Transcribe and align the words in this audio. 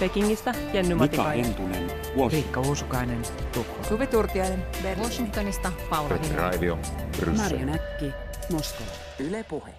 Pekingistä 0.00 0.54
Jenny 0.72 0.94
Mika 0.94 1.04
Matikainen. 1.04 1.44
Hentunen, 1.44 1.90
Riikka. 2.32 2.60
Uusukainen, 2.60 3.22
Tukholma. 3.52 3.84
Suvi 3.84 4.06
Turtiainen, 4.06 4.62
Berliini. 4.72 5.02
Washingtonista 5.02 5.72
Paula. 5.90 6.10
Raivio. 6.36 6.78
Marja 7.36 7.66
Näkki, 7.66 8.12
Moskova. 8.52 8.90
Yle 9.18 9.44
Puhe. 9.48 9.70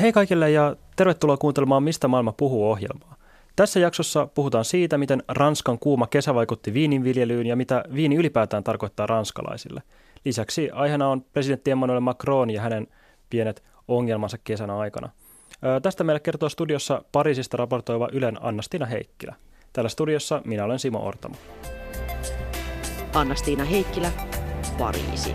Hei 0.00 0.12
kaikille 0.12 0.50
ja 0.50 0.76
tervetuloa 0.96 1.36
kuuntelemaan 1.36 1.82
Mistä 1.82 2.08
maailma 2.08 2.32
puhuu 2.32 2.70
ohjelmaa. 2.70 3.16
Tässä 3.56 3.80
jaksossa 3.80 4.26
puhutaan 4.26 4.64
siitä, 4.64 4.98
miten 4.98 5.22
Ranskan 5.28 5.78
kuuma 5.78 6.06
kesä 6.06 6.34
vaikutti 6.34 6.74
viininviljelyyn 6.74 7.46
ja 7.46 7.56
mitä 7.56 7.84
viini 7.94 8.16
ylipäätään 8.16 8.64
tarkoittaa 8.64 9.06
ranskalaisille. 9.06 9.82
Lisäksi 10.24 10.70
aiheena 10.70 11.08
on 11.08 11.22
presidentti 11.22 11.70
Emmanuel 11.70 12.00
Macron 12.00 12.50
ja 12.50 12.60
hänen 12.60 12.86
pienet 13.30 13.64
ongelmansa 13.88 14.38
kesän 14.44 14.70
aikana. 14.70 15.10
Tästä 15.82 16.04
meille 16.04 16.20
kertoo 16.20 16.48
studiossa 16.48 17.02
Pariisista 17.12 17.56
raportoiva 17.56 18.08
Ylen 18.12 18.44
Anna-Stina 18.44 18.86
Heikkilä. 18.86 19.34
Täällä 19.76 19.88
studiossa 19.88 20.42
minä 20.44 20.64
olen 20.64 20.78
Simo 20.78 21.06
Ortamo. 21.06 21.36
Anna-Stiina 23.14 23.64
Heikkilä, 23.64 24.12
Pariisi. 24.78 25.34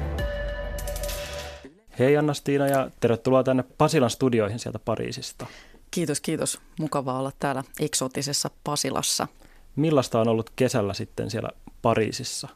Hei 1.99 2.17
Anna-Stiina 2.17 2.67
ja 2.67 2.89
tervetuloa 2.99 3.43
tänne 3.43 3.63
Pasilan 3.77 4.09
studioihin 4.09 4.59
sieltä 4.59 4.79
Pariisista. 4.79 5.45
Kiitos, 5.91 6.21
kiitos. 6.21 6.59
Mukavaa 6.79 7.19
olla 7.19 7.31
täällä 7.39 7.63
eksoottisessa 7.79 8.49
Pasilassa. 8.63 9.27
Millaista 9.75 10.21
on 10.21 10.27
ollut 10.27 10.49
kesällä 10.55 10.93
sitten 10.93 11.31
siellä 11.31 11.49
Pariisissa? 11.81 12.47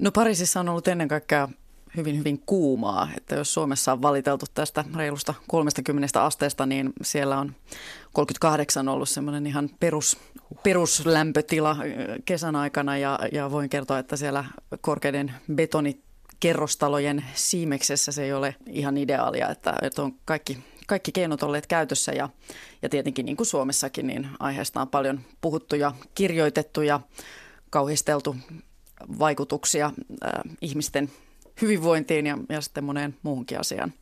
No 0.00 0.10
Pariisissa 0.12 0.60
on 0.60 0.68
ollut 0.68 0.88
ennen 0.88 1.08
kaikkea 1.08 1.48
hyvin, 1.96 2.18
hyvin 2.18 2.42
kuumaa. 2.46 3.08
Että 3.16 3.34
jos 3.34 3.54
Suomessa 3.54 3.92
on 3.92 4.02
valiteltu 4.02 4.46
tästä 4.54 4.84
reilusta 4.96 5.34
30 5.48 6.24
asteesta, 6.24 6.66
niin 6.66 6.92
siellä 7.02 7.38
on 7.38 7.54
38 8.12 8.88
ollut 8.88 9.08
semmoinen 9.08 9.46
ihan 9.46 9.70
perus, 9.80 10.16
peruslämpötila 10.62 11.76
kesän 12.24 12.56
aikana. 12.56 12.98
Ja, 12.98 13.18
ja 13.32 13.50
voin 13.50 13.68
kertoa, 13.68 13.98
että 13.98 14.16
siellä 14.16 14.44
korkeiden 14.80 15.32
betonikerrostalojen 15.54 17.24
siimeksessä 17.34 18.12
se 18.12 18.24
ei 18.24 18.32
ole 18.32 18.54
ihan 18.66 18.98
ideaalia, 18.98 19.48
että, 19.48 19.74
että 19.82 20.02
on 20.02 20.14
kaikki, 20.24 20.58
kaikki 20.86 21.12
keinot 21.12 21.42
olleet 21.42 21.66
käytössä 21.66 22.12
ja, 22.12 22.28
ja 22.82 22.88
tietenkin 22.88 23.26
niin 23.26 23.36
kuin 23.36 23.46
Suomessakin, 23.46 24.06
niin 24.06 24.28
aiheesta 24.38 24.80
on 24.80 24.88
paljon 24.88 25.20
puhuttu 25.40 25.76
ja 25.76 25.92
kirjoitettu 26.14 26.82
ja 26.82 27.00
kauhisteltu 27.70 28.36
vaikutuksia 29.18 29.86
äh, 29.86 30.32
ihmisten 30.60 31.10
hyvinvointiin 31.62 32.26
ja, 32.26 32.38
ja 32.48 32.60
sitten 32.60 32.84
moneen 32.84 33.14
muuhunkin 33.22 33.60
asiaan. 33.60 33.92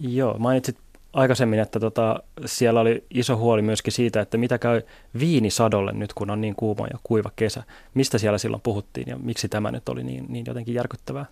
Joo, 0.00 0.38
mainitsit 0.38 0.76
aikaisemmin, 1.12 1.58
että 1.58 1.80
tota, 1.80 2.22
siellä 2.46 2.80
oli 2.80 3.04
iso 3.10 3.36
huoli 3.36 3.62
myöskin 3.62 3.92
siitä, 3.92 4.20
että 4.20 4.38
mitä 4.38 4.58
käy 4.58 4.82
viinisadolle 5.18 5.92
nyt, 5.92 6.14
kun 6.14 6.30
on 6.30 6.40
niin 6.40 6.54
kuuma 6.56 6.86
ja 6.86 6.98
kuiva 7.02 7.30
kesä. 7.36 7.62
Mistä 7.94 8.18
siellä 8.18 8.38
silloin 8.38 8.62
puhuttiin 8.62 9.08
ja 9.08 9.18
miksi 9.18 9.48
tämä 9.48 9.70
nyt 9.70 9.88
oli 9.88 10.04
niin, 10.04 10.24
niin 10.28 10.44
jotenkin 10.46 10.74
järkyttävää? 10.74 11.26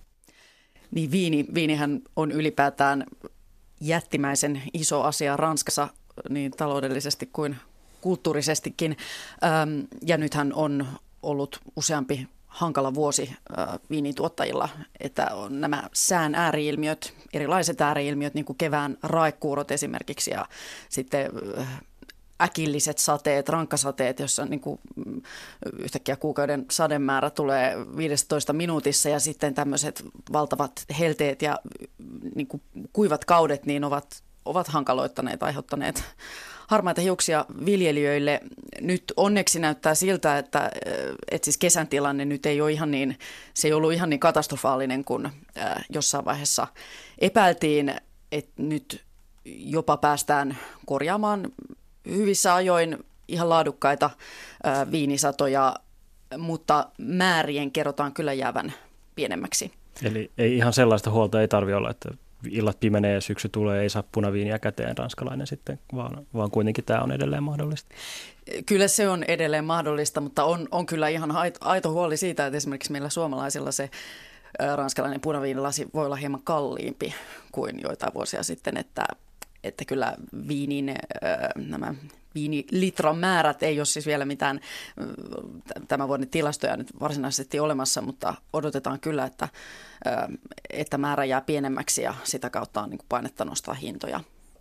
Niin 0.91 1.10
viini, 1.10 1.47
viinihän 1.55 2.00
on 2.16 2.33
ylipäätään 2.33 3.06
jättimäisen 3.80 4.62
iso 4.72 5.03
asia 5.03 5.36
Ranskassa 5.36 5.88
niin 6.28 6.53
taloudellisesti 6.53 7.28
kuin 7.33 7.56
kulttuurisestikin. 8.00 8.97
Ähm, 9.44 9.80
ja 10.06 10.16
nythän 10.16 10.53
on 10.55 10.86
ollut 11.22 11.60
useampi 11.77 12.28
hankala 12.53 12.95
vuosi 12.95 13.31
äh, 13.58 13.69
viinituottajilla, 13.91 14.69
että 15.00 15.27
on 15.34 15.61
nämä 15.61 15.83
sään 15.92 16.34
ääriilmiöt, 16.34 17.14
erilaiset 17.33 17.81
ääriilmiöt, 17.81 18.34
niin 18.34 18.44
kuin 18.44 18.59
kevään 18.59 18.97
raekuurot 19.03 19.70
esimerkiksi 19.70 20.31
ja 20.31 20.47
sitten 20.89 21.31
äh, 21.59 21.83
äkilliset 22.42 22.98
sateet, 22.98 23.48
rankkasateet, 23.48 24.20
jossa 24.20 24.44
niin 24.44 24.61
kuin, 24.61 24.81
mm, 24.97 25.22
yhtäkkiä 25.78 26.17
kuukauden 26.17 26.67
sademäärä 26.70 27.31
tulee 27.31 27.77
15 27.97 28.53
minuutissa 28.53 29.09
ja 29.09 29.20
sitten 29.20 29.55
tämmöiset 29.55 30.05
valtavat 30.33 30.72
helteet 30.98 31.42
ja 31.42 31.59
mm, 31.98 32.31
niin 32.34 32.47
kuin 32.47 32.62
kuivat 32.93 33.25
kaudet 33.25 33.66
niin 33.66 33.84
ovat, 33.84 34.22
ovat 34.44 34.69
hankaloittaneet, 34.69 35.43
aiheuttaneet 35.43 36.05
harmaita 36.72 37.00
hiuksia 37.00 37.44
viljelijöille. 37.66 38.41
Nyt 38.81 39.05
onneksi 39.16 39.59
näyttää 39.59 39.94
siltä, 39.94 40.38
että, 40.38 40.71
että 41.31 41.44
siis 41.44 41.59
kesän 41.59 41.88
tilanne 41.88 42.25
nyt 42.25 42.47
ei 42.47 42.60
ole 42.60 42.72
ihan 42.72 42.91
niin, 42.91 43.19
se 43.55 43.69
ei 43.69 43.72
ollut 43.72 43.93
ihan 43.93 44.10
niin 44.10 44.21
katastrofaalinen 44.21 45.05
kuin 45.05 45.27
äh, 45.27 45.84
jossain 45.91 46.25
vaiheessa 46.25 46.66
epäiltiin, 47.19 47.94
että 48.32 48.62
nyt 48.62 49.05
jopa 49.44 49.97
päästään 49.97 50.59
korjaamaan 50.87 51.53
hyvissä 52.09 52.55
ajoin 52.55 53.05
ihan 53.28 53.49
laadukkaita 53.49 54.11
äh, 54.66 54.91
viinisatoja, 54.91 55.77
mutta 56.38 56.87
määrien 56.99 57.72
kerrotaan 57.72 58.12
kyllä 58.12 58.32
jäävän 58.32 58.72
pienemmäksi. 59.15 59.72
Eli 60.03 60.31
ei 60.38 60.56
ihan 60.56 60.72
sellaista 60.72 61.11
huolta 61.11 61.41
ei 61.41 61.49
tarvi 61.49 61.75
olla, 61.75 61.91
että 61.91 62.09
illat 62.50 62.80
pimenee 62.80 63.14
ja 63.14 63.20
syksy 63.20 63.48
tulee, 63.48 63.82
ei 63.82 63.88
saa 63.88 64.04
punaviiniä 64.12 64.58
käteen 64.58 64.98
ranskalainen 64.98 65.47
sitten, 65.47 65.78
vaan, 65.94 66.26
vaan 66.34 66.50
kuitenkin 66.50 66.84
tämä 66.84 67.00
on 67.00 67.12
edelleen 67.12 67.42
mahdollista. 67.42 67.94
Kyllä 68.66 68.88
se 68.88 69.08
on 69.08 69.25
edelleen 69.25 69.64
mahdollista, 69.64 70.20
mutta 70.20 70.44
on, 70.44 70.69
on 70.70 70.86
kyllä 70.86 71.08
ihan 71.08 71.31
aito 71.60 71.92
huoli 71.92 72.16
siitä, 72.16 72.47
että 72.47 72.56
esimerkiksi 72.56 72.92
meillä 72.92 73.08
suomalaisilla 73.08 73.72
se 73.72 73.91
ranskalainen 74.75 75.20
punaviinilasi 75.20 75.88
voi 75.94 76.06
olla 76.06 76.16
hieman 76.16 76.42
kalliimpi 76.44 77.14
kuin 77.52 77.81
joitain 77.82 78.14
vuosia 78.14 78.42
sitten, 78.42 78.76
että, 78.76 79.04
että 79.64 79.84
kyllä 79.84 80.16
viinin 80.48 80.94
nämä 81.56 81.94
viinilitran 82.34 83.19
määrät 83.19 83.62
ei 83.62 83.78
ole 83.78 83.87
siis 83.87 84.06
vielä 84.06 84.25
mitään 84.25 84.60
tämän 85.88 86.09
vuoden 86.09 86.28
tilastoja 86.28 86.76
nyt 86.76 87.00
varsinaisesti 87.00 87.60
olemassa, 87.60 88.03
mutta 88.03 88.34
odotetaan 88.53 89.00
kyllä, 89.00 89.25
että, 89.25 89.48
että 90.70 90.98
määrä 90.98 91.25
jää 91.25 91.41
pienemmäksi 91.41 92.03
ja 92.03 92.15
sitä 92.25 92.50
kautta 92.50 92.82
on 92.82 92.91
niin 92.91 93.00
painetta 93.09 93.44
nostaa 93.44 93.75
hintoja. 93.75 94.20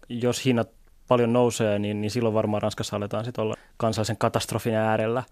Jos 0.10 0.46
hinnat 0.46 0.70
paljon 1.08 1.34
nousee, 1.34 1.80
niin, 1.80 2.02
niin 2.02 2.12
silloin 2.12 2.34
varmaan 2.36 2.62
Ranskassa 2.62 2.96
aletaan 2.96 3.26
sitten 3.26 3.42
olla 3.42 3.56
kansallisen 3.78 4.18
katastrofin 4.18 4.76
äärellä. 4.76 5.24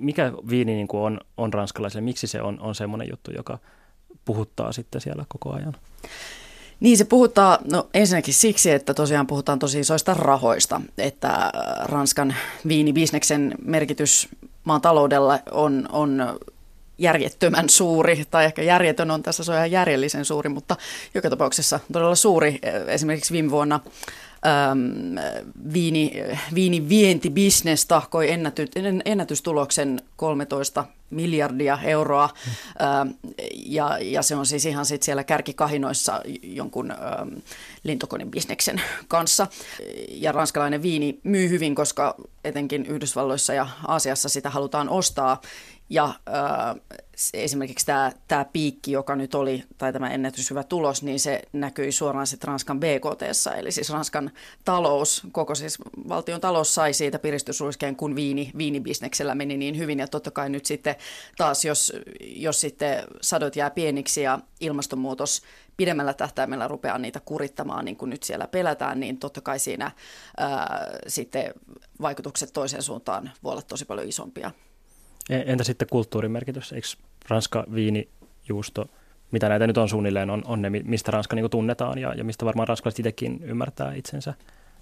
Mikä 0.00 0.32
viini 0.50 0.74
niin 0.74 0.88
kuin 0.88 1.00
on, 1.00 1.20
on 1.36 1.54
ranskalaisille? 1.54 2.00
Miksi 2.00 2.26
se 2.26 2.42
on, 2.42 2.60
on 2.60 2.74
semmoinen 2.74 3.08
juttu, 3.10 3.30
joka 3.36 3.58
puhuttaa 4.24 4.72
sitten 4.72 5.00
siellä 5.00 5.24
koko 5.28 5.52
ajan? 5.54 5.76
Niin 6.80 6.98
se 6.98 7.04
puhutaan, 7.04 7.58
no 7.70 7.88
ensinnäkin 7.94 8.34
siksi, 8.34 8.70
että 8.70 8.94
tosiaan 8.94 9.26
puhutaan 9.26 9.58
tosi 9.58 9.80
isoista 9.80 10.14
rahoista, 10.14 10.80
että 10.98 11.50
Ranskan 11.82 12.34
viinibisneksen 12.68 13.54
merkitys 13.64 14.28
maan 14.64 14.80
taloudella 14.80 15.38
on, 15.50 15.88
on 15.92 16.40
järjettömän 16.98 17.68
suuri, 17.68 18.24
tai 18.30 18.44
ehkä 18.44 18.62
järjetön 18.62 19.10
on 19.10 19.22
tässä, 19.22 19.44
se 19.44 19.52
on 19.52 19.56
ihan 19.56 19.70
järjellisen 19.70 20.24
suuri, 20.24 20.48
mutta 20.48 20.76
joka 21.14 21.30
tapauksessa 21.30 21.80
todella 21.92 22.14
suuri. 22.14 22.58
Esimerkiksi 22.86 23.32
viime 23.32 23.50
vuonna 23.50 23.80
ähm, 24.46 25.18
viini, 25.72 26.22
viinivientibisnes 26.54 27.86
tahkoi 27.86 28.30
ennäty, 28.30 28.68
ennätystuloksen 29.04 30.00
13 30.20 30.84
miljardia 31.10 31.78
euroa 31.82 32.28
ja, 33.54 33.98
ja 34.00 34.22
se 34.22 34.36
on 34.36 34.46
siis 34.46 34.66
ihan 34.66 34.86
sit 34.86 35.02
siellä 35.02 35.24
kärkikahinoissa 35.24 36.22
jonkun 36.42 36.90
ähm, 36.90 37.28
lintukonebisneksen 37.84 38.82
kanssa. 39.08 39.46
Ja 40.08 40.32
ranskalainen 40.32 40.82
viini 40.82 41.20
myy 41.22 41.48
hyvin, 41.48 41.74
koska 41.74 42.14
etenkin 42.44 42.86
Yhdysvalloissa 42.86 43.54
ja 43.54 43.66
Aasiassa 43.88 44.28
sitä 44.28 44.50
halutaan 44.50 44.88
ostaa 44.88 45.40
ja 45.90 46.14
esimerkiksi 47.34 47.86
tämä, 47.86 48.12
tämä 48.28 48.44
piikki, 48.44 48.92
joka 48.92 49.16
nyt 49.16 49.34
oli, 49.34 49.64
tai 49.78 49.92
tämä 49.92 50.10
ennätyshyvä 50.10 50.62
tulos, 50.62 51.02
niin 51.02 51.20
se 51.20 51.42
näkyi 51.52 51.92
suoraan 51.92 52.26
sitten 52.26 52.48
Ranskan 52.48 52.80
BKT, 52.80 53.22
eli 53.58 53.72
siis 53.72 53.90
Ranskan 53.90 54.30
talous, 54.64 55.22
koko 55.32 55.54
siis 55.54 55.78
valtion 56.08 56.40
talous 56.40 56.74
sai 56.74 56.92
siitä 56.92 57.18
piristysruiskeen, 57.18 57.96
kun 57.96 58.16
viini, 58.16 58.50
viinibisneksellä 58.58 59.34
meni 59.34 59.56
niin 59.56 59.78
hyvin. 59.78 59.98
Ja 59.98 60.06
totta 60.10 60.30
kai 60.30 60.50
nyt 60.50 60.66
sitten 60.66 60.96
taas, 61.36 61.64
jos, 61.64 61.92
jos 62.20 62.60
sitten 62.60 63.04
sadot 63.20 63.56
jää 63.56 63.70
pieniksi 63.70 64.22
ja 64.22 64.38
ilmastonmuutos 64.60 65.42
pidemmällä 65.76 66.14
tähtäimellä 66.14 66.68
rupeaa 66.68 66.98
niitä 66.98 67.20
kurittamaan, 67.24 67.84
niin 67.84 67.96
kuin 67.96 68.10
nyt 68.10 68.22
siellä 68.22 68.46
pelätään, 68.46 69.00
niin 69.00 69.18
totta 69.18 69.40
kai 69.40 69.58
siinä 69.58 69.90
ää, 70.36 70.86
sitten 71.06 71.54
vaikutukset 72.00 72.52
toiseen 72.52 72.82
suuntaan 72.82 73.30
voi 73.42 73.52
olla 73.52 73.62
tosi 73.62 73.84
paljon 73.84 74.08
isompia. 74.08 74.50
Entä 75.30 75.64
sitten 75.64 75.88
kulttuurin 75.88 76.30
merkitys? 76.30 76.72
Eikö 76.72 76.86
Ranska 77.28 77.64
viini, 77.74 78.08
juusto, 78.48 78.86
mitä 79.30 79.48
näitä 79.48 79.66
nyt 79.66 79.78
on 79.78 79.88
suunnilleen, 79.88 80.30
on, 80.30 80.42
on 80.46 80.62
ne, 80.62 80.70
mistä 80.70 81.10
Ranska 81.10 81.36
niin 81.36 81.50
tunnetaan 81.50 81.98
ja, 81.98 82.14
ja 82.14 82.24
mistä 82.24 82.44
varmaan 82.44 82.68
ranskalaiset 82.68 82.98
itsekin 82.98 83.40
ymmärtää 83.42 83.94
itsensä 83.94 84.34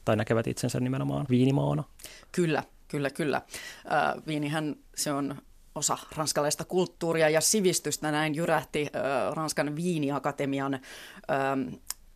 tai 0.05 0.17
näkevät 0.17 0.47
itsensä 0.47 0.81
nimenomaan 0.81 1.27
viinimaana? 1.31 1.85
Kyllä, 2.33 2.63
kyllä, 2.89 3.11
kyllä. 3.11 3.37
Äh, 3.37 4.23
viinihän 4.27 4.77
se 4.97 5.13
on 5.13 5.37
osa 5.75 5.99
ranskalaista 6.17 6.65
kulttuuria 6.65 7.29
ja 7.29 7.41
sivistystä. 7.41 8.13
Näin 8.13 8.35
jyrähti 8.35 8.83
äh, 8.97 9.35
Ranskan 9.35 9.77
viiniakatemian 9.77 10.75
äh, 10.75 10.81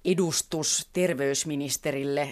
edustus 0.05 0.91
terveysministerille, 0.93 2.29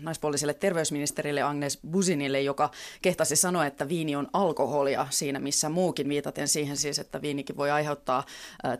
naispuoliselle 0.00 0.54
terveysministerille 0.54 1.42
Agnes 1.42 1.78
Businille, 1.90 2.40
joka 2.40 2.70
kehtasi 3.02 3.36
sanoa, 3.36 3.66
että 3.66 3.88
viini 3.88 4.16
on 4.16 4.28
alkoholia 4.32 5.06
siinä 5.10 5.38
missä 5.38 5.68
muukin, 5.68 6.08
viitaten 6.08 6.48
siihen 6.48 6.76
siis, 6.76 6.98
että 6.98 7.22
viinikin 7.22 7.56
voi 7.56 7.70
aiheuttaa 7.70 8.24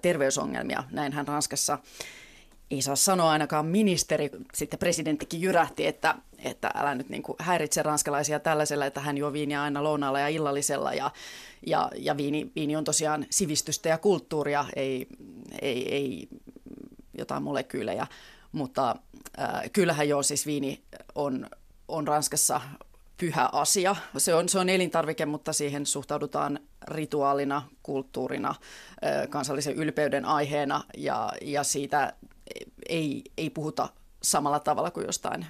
terveysongelmia. 0.03 0.85
Näinhän 0.91 1.29
Ranskassa 1.29 1.79
ei 2.71 2.83
saa 2.83 2.97
sanoa 2.97 3.31
ainakaan 3.31 3.67
ministeri, 3.67 4.31
sitten 4.55 4.79
presidenttikin 4.79 5.41
jyrähti, 5.41 5.87
että, 5.87 6.15
että 6.45 6.71
älä 6.75 6.95
nyt 6.95 7.09
niin 7.09 7.23
kuin 7.23 7.37
häiritse 7.39 7.83
ranskalaisia 7.83 8.41
tällaisella, 8.41 8.87
että 8.87 9.01
hän 9.01 9.19
juo 9.19 9.33
viiniä 9.33 9.63
aina 9.63 9.83
lounaalla 9.83 10.21
ja 10.21 10.29
illallisella 10.29 10.95
ja, 10.95 11.11
ja, 11.67 11.91
ja 11.97 12.17
viini, 12.17 12.51
viini 12.57 12.77
on 12.77 12.85
tosiaan 12.85 13.27
sivistystä 13.31 13.89
ja 13.89 13.99
kulttuuria, 13.99 14.65
ei, 14.77 15.07
ei, 15.63 15.95
ei 15.95 16.29
jotain 17.19 17.43
molekyylejä, 17.43 18.07
mutta 18.53 18.97
äh, 19.41 19.63
kyllähän 19.73 20.09
joo, 20.09 20.23
siis 20.23 20.47
viini 20.47 20.83
on, 21.15 21.47
on 21.89 22.09
Ranskassa 22.09 22.61
pyhä 23.17 23.49
asia. 23.53 23.97
Se 24.19 24.35
on, 24.35 24.49
se 24.49 24.59
on 24.59 24.69
elintarvike, 24.69 25.27
mutta 25.27 25.53
siihen 25.53 25.87
suhtaudutaan 25.87 26.61
rituaalina, 26.89 27.63
kulttuurina, 27.83 28.49
äh, 28.49 29.29
kansallisen 29.29 29.75
ylpeyden 29.75 30.25
aiheena 30.25 30.85
ja, 30.97 31.33
ja 31.43 31.65
siitä 31.65 32.13
ei, 32.89 33.25
ei 33.39 33.51
puhuta 33.51 33.89
samalla 34.23 34.61
tavalla 34.61 34.91
kuin 34.91 35.07
jostain 35.07 35.47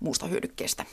muusta 0.00 0.26
hyödykkeestä. 0.26 0.84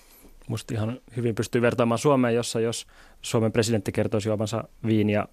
Musta 0.48 0.74
ihan 0.74 1.02
hyvin 1.16 1.36
pystyy 1.36 1.62
vertaamaan 1.62 2.00
Suomeen, 2.00 2.36
jossa 2.36 2.60
jos 2.60 2.88
Suomen 3.22 3.52
presidentti 3.52 3.92
kertoisi 3.92 4.30
juomansa 4.30 4.64
viiniä 4.86 5.28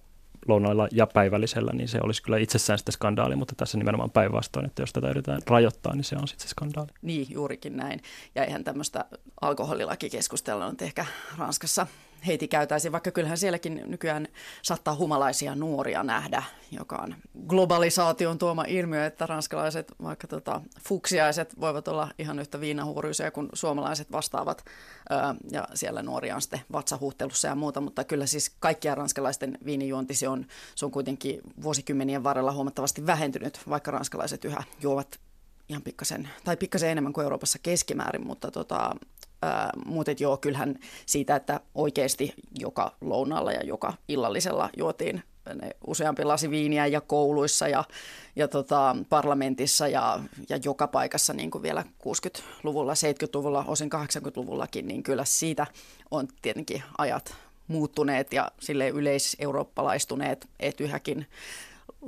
lounailla 0.47 0.87
ja 0.91 1.07
päivällisellä, 1.07 1.71
niin 1.73 1.87
se 1.87 1.99
olisi 2.03 2.23
kyllä 2.23 2.37
itsessään 2.37 2.79
sitten 2.79 2.93
skandaali, 2.93 3.35
mutta 3.35 3.55
tässä 3.57 3.77
nimenomaan 3.77 4.11
päinvastoin, 4.11 4.65
että 4.65 4.81
jos 4.81 4.93
tätä 4.93 5.09
yritetään 5.09 5.41
rajoittaa, 5.47 5.95
niin 5.95 6.03
se 6.03 6.15
on 6.15 6.27
sitten 6.27 6.47
se 6.47 6.51
skandaali. 6.51 6.89
Niin, 7.01 7.27
juurikin 7.29 7.77
näin. 7.77 8.01
Ja 8.35 8.45
eihän 8.45 8.63
tämmöistä 8.63 9.05
alkoholilakikeskustelua 9.41 10.69
nyt 10.69 10.81
ehkä 10.81 11.05
Ranskassa 11.37 11.87
heiti 12.27 12.47
käytäisiin, 12.47 12.91
vaikka 12.91 13.11
kyllähän 13.11 13.37
sielläkin 13.37 13.81
nykyään 13.85 14.27
saattaa 14.61 14.95
humalaisia 14.95 15.55
nuoria 15.55 16.03
nähdä, 16.03 16.43
joka 16.71 16.95
on 16.95 17.15
globalisaation 17.47 18.37
tuoma 18.37 18.63
ilmiö, 18.67 19.05
että 19.05 19.25
ranskalaiset, 19.25 19.91
vaikka 20.03 20.27
tota, 20.27 20.61
fuksiaiset 20.87 21.59
voivat 21.59 21.87
olla 21.87 22.09
ihan 22.19 22.39
yhtä 22.39 22.59
viinahuuruisia 22.59 23.31
kuin 23.31 23.49
suomalaiset 23.53 24.11
vastaavat, 24.11 24.65
ja 25.51 25.67
siellä 25.73 26.01
nuoria 26.01 26.35
on 26.35 26.41
sitten 26.41 26.61
vatsahuhtelussa 26.71 27.47
ja 27.47 27.55
muuta, 27.55 27.81
mutta 27.81 28.03
kyllä 28.03 28.25
siis 28.25 28.55
kaikkia 28.59 28.95
ranskalaisten 28.95 29.57
viinijuonti 29.65 30.13
se 30.13 30.27
on, 30.27 30.45
se 30.75 30.85
on 30.85 30.91
kuitenkin 30.91 31.41
vuosikymmenien 31.63 32.23
varrella 32.23 32.51
huomattavasti 32.51 33.05
vähentynyt, 33.05 33.59
vaikka 33.69 33.91
ranskalaiset 33.91 34.45
yhä 34.45 34.63
juovat 34.81 35.19
ihan 35.69 35.81
pikkasen, 35.81 36.29
tai 36.43 36.57
pikkasen 36.57 36.89
enemmän 36.89 37.13
kuin 37.13 37.23
Euroopassa 37.23 37.59
keskimäärin, 37.63 38.27
mutta 38.27 38.51
tota, 38.51 38.95
mutta 39.85 40.11
joo, 40.19 40.37
kyllähän 40.37 40.75
siitä, 41.05 41.35
että 41.35 41.59
oikeasti 41.75 42.33
joka 42.59 42.95
lounaalla 43.01 43.51
ja 43.51 43.63
joka 43.63 43.93
illallisella 44.07 44.69
juotiin 44.77 45.23
ne 45.53 45.71
useampi 45.87 46.23
lasi 46.23 46.49
viiniä 46.49 46.87
ja 46.87 47.01
kouluissa 47.01 47.67
ja, 47.67 47.83
ja 48.35 48.47
tota, 48.47 48.95
parlamentissa 49.09 49.87
ja, 49.87 50.19
ja 50.49 50.59
joka 50.65 50.87
paikassa 50.87 51.33
niin 51.33 51.51
kuin 51.51 51.61
vielä 51.61 51.83
60-luvulla, 52.03 52.93
70-luvulla, 52.93 53.65
osin 53.67 53.89
80-luvullakin, 53.95 54.87
niin 54.87 55.03
kyllä 55.03 55.25
siitä 55.25 55.67
on 56.11 56.27
tietenkin 56.41 56.83
ajat 56.97 57.35
muuttuneet 57.67 58.33
ja 58.33 58.51
sille 58.59 58.89
yleiseurooppalaistuneet, 58.89 60.47
että 60.59 60.83
yhäkin 60.83 61.27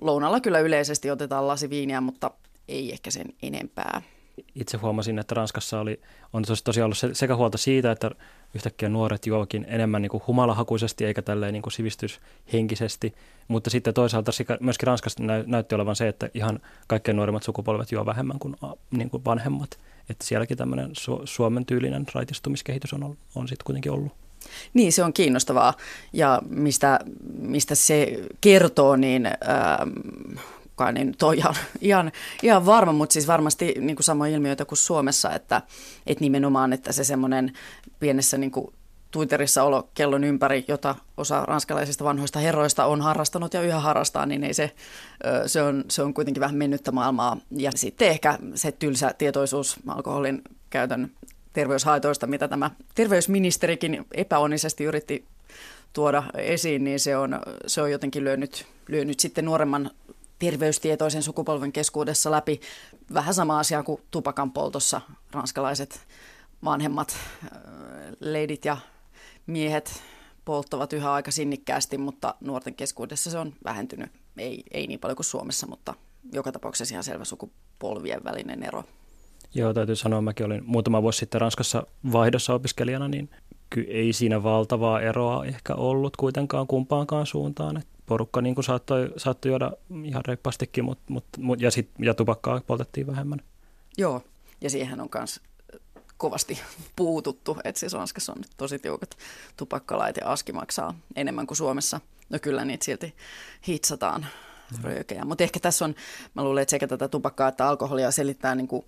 lounalla 0.01 0.39
kyllä 0.39 0.59
yleisesti 0.59 1.11
otetaan 1.11 1.47
lasi 1.47 1.69
viiniä, 1.69 2.01
mutta 2.01 2.31
ei 2.67 2.91
ehkä 2.91 3.11
sen 3.11 3.33
enempää 3.43 4.01
itse 4.55 4.77
huomasin, 4.77 5.19
että 5.19 5.35
Ranskassa 5.35 5.79
oli, 5.79 6.01
on 6.33 6.43
tosiaan 6.63 6.85
ollut 6.85 7.15
sekä 7.17 7.35
huolta 7.35 7.57
siitä, 7.57 7.91
että 7.91 8.11
yhtäkkiä 8.53 8.89
nuoret 8.89 9.25
juokin 9.25 9.65
enemmän 9.69 10.01
niin 10.01 10.09
kuin 10.09 10.23
humalahakuisesti 10.27 11.05
eikä 11.05 11.21
tälleen 11.21 11.53
niin 11.53 11.61
kuin 11.61 11.73
sivistyshenkisesti, 11.73 13.13
mutta 13.47 13.69
sitten 13.69 13.93
toisaalta 13.93 14.31
myöskin 14.59 14.87
Ranskassa 14.87 15.23
näytti 15.45 15.75
olevan 15.75 15.95
se, 15.95 16.07
että 16.07 16.29
ihan 16.33 16.59
kaikkein 16.87 17.15
nuoremmat 17.17 17.43
sukupolvet 17.43 17.91
juo 17.91 18.05
vähemmän 18.05 18.39
kuin, 18.39 18.55
niin 18.91 19.09
kuin 19.09 19.25
vanhemmat. 19.25 19.79
Että 20.09 20.25
sielläkin 20.25 20.57
tämmöinen 20.57 20.91
su- 20.91 21.21
Suomen 21.25 21.65
tyylinen 21.65 22.05
raitistumiskehitys 22.13 22.93
on, 22.93 23.17
on, 23.35 23.47
sitten 23.47 23.65
kuitenkin 23.65 23.91
ollut. 23.91 24.11
Niin, 24.73 24.91
se 24.91 25.03
on 25.03 25.13
kiinnostavaa. 25.13 25.73
Ja 26.13 26.41
mistä, 26.49 26.99
mistä 27.37 27.75
se 27.75 28.23
kertoo, 28.41 28.95
niin... 28.95 29.25
Ähm, 29.25 30.37
kukaan 30.77 30.93
niin 30.93 31.07
nyt 31.07 31.23
ole 31.23 31.35
ihan, 31.35 31.55
ihan, 31.81 32.11
ihan 32.43 32.65
varma, 32.65 32.91
mutta 32.91 33.13
siis 33.13 33.27
varmasti 33.27 33.73
niin 33.79 33.95
kuin 33.95 34.03
samoja 34.03 34.35
ilmiöitä 34.35 34.65
kuin 34.65 34.77
Suomessa, 34.77 35.31
että, 35.31 35.61
että 36.07 36.21
nimenomaan, 36.21 36.73
että 36.73 36.91
se 36.91 37.03
semmoinen 37.03 37.53
pienessä 37.99 38.37
niin 38.37 38.51
kuin 38.51 38.73
Twitterissä 39.11 39.63
olo 39.63 39.89
kellon 39.93 40.23
ympäri, 40.23 40.65
jota 40.67 40.95
osa 41.17 41.45
ranskalaisista 41.45 42.03
vanhoista 42.03 42.39
herroista 42.39 42.85
on 42.85 43.01
harrastanut 43.01 43.53
ja 43.53 43.61
yhä 43.61 43.79
harrastaa, 43.79 44.25
niin 44.25 44.43
ei 44.43 44.53
se, 44.53 44.71
se, 45.45 45.61
on, 45.61 45.83
se 45.87 46.03
on 46.03 46.13
kuitenkin 46.13 46.41
vähän 46.41 46.55
mennyttä 46.55 46.91
maailmaa. 46.91 47.37
Ja 47.51 47.71
sitten 47.75 48.07
ehkä 48.07 48.39
se 48.55 48.71
tylsä 48.71 49.13
tietoisuus 49.17 49.77
alkoholin 49.87 50.41
käytön 50.69 51.11
terveyshaitoista, 51.53 52.27
mitä 52.27 52.47
tämä 52.47 52.71
terveysministerikin 52.95 54.05
epäonnisesti 54.11 54.83
yritti 54.83 55.25
tuoda 55.93 56.23
esiin, 56.33 56.83
niin 56.83 56.99
se 56.99 57.17
on, 57.17 57.39
se 57.67 57.81
on 57.81 57.91
jotenkin 57.91 58.23
lyönyt, 58.23 58.65
lyönyt 58.87 59.19
sitten 59.19 59.45
nuoremman 59.45 59.91
terveystietoisen 60.39 61.23
sukupolven 61.23 61.71
keskuudessa 61.71 62.31
läpi. 62.31 62.59
Vähän 63.13 63.33
sama 63.33 63.59
asia 63.59 63.83
kuin 63.83 64.01
tupakan 64.11 64.51
poltossa 64.51 65.01
ranskalaiset 65.31 66.07
vanhemmat 66.63 67.17
äh, 67.43 67.61
leidit 68.19 68.65
ja 68.65 68.77
miehet 69.47 70.03
polttavat 70.45 70.93
yhä 70.93 71.13
aika 71.13 71.31
sinnikkäästi, 71.31 71.97
mutta 71.97 72.35
nuorten 72.41 72.75
keskuudessa 72.75 73.31
se 73.31 73.37
on 73.37 73.53
vähentynyt. 73.63 74.11
Ei, 74.37 74.63
ei 74.71 74.87
niin 74.87 74.99
paljon 74.99 75.15
kuin 75.15 75.25
Suomessa, 75.25 75.67
mutta 75.67 75.93
joka 76.33 76.51
tapauksessa 76.51 76.93
ihan 76.93 77.03
selvä 77.03 77.25
sukupolvien 77.25 78.23
välinen 78.23 78.63
ero. 78.63 78.83
Joo, 79.53 79.73
täytyy 79.73 79.95
sanoa, 79.95 80.21
mäkin 80.21 80.45
olin 80.45 80.63
muutama 80.65 81.01
vuosi 81.01 81.19
sitten 81.19 81.41
Ranskassa 81.41 81.87
vaihdossa 82.11 82.53
opiskelijana, 82.53 83.07
niin 83.07 83.29
ei 83.87 84.13
siinä 84.13 84.43
valtavaa 84.43 85.01
eroa 85.01 85.45
ehkä 85.45 85.75
ollut 85.75 86.17
kuitenkaan 86.17 86.67
kumpaankaan 86.67 87.25
suuntaan. 87.25 87.77
Et 87.77 87.87
porukka 88.07 88.41
niin 88.41 88.55
kuin 88.55 88.65
saattoi, 88.65 89.13
saattoi 89.17 89.49
juoda 89.49 89.71
ihan 90.03 90.25
reippaastikin, 90.25 90.85
mut, 90.85 90.99
mut, 91.09 91.25
mut, 91.37 91.61
ja, 91.61 91.71
sit, 91.71 91.89
ja 91.99 92.13
tupakkaa 92.13 92.61
poltettiin 92.67 93.07
vähemmän. 93.07 93.41
Joo, 93.97 94.23
ja 94.61 94.69
siihen 94.69 95.01
on 95.01 95.09
myös 95.15 95.41
kovasti 96.17 96.59
puututtu, 96.95 97.57
että 97.63 97.79
siis 97.79 97.93
Ranskassa 97.93 98.31
on 98.31 98.43
tosi 98.57 98.79
tiukat 98.79 99.17
tupakkalait 99.57 100.17
ja 100.17 100.31
aski 100.31 100.53
maksaa 100.53 100.93
enemmän 101.15 101.47
kuin 101.47 101.57
Suomessa. 101.57 102.01
No 102.29 102.39
kyllä 102.41 102.65
niitä 102.65 102.85
silti 102.85 103.15
hitsataan 103.67 104.25
röökejä. 104.83 105.25
Mutta 105.25 105.43
ehkä 105.43 105.59
tässä 105.59 105.85
on, 105.85 105.95
mä 106.33 106.43
luulen, 106.43 106.61
että 106.61 106.71
sekä 106.71 106.87
tätä 106.87 107.07
tupakkaa 107.07 107.47
että 107.47 107.67
alkoholia 107.67 108.11
selittää 108.11 108.55
niin 108.55 108.67
kuin 108.67 108.85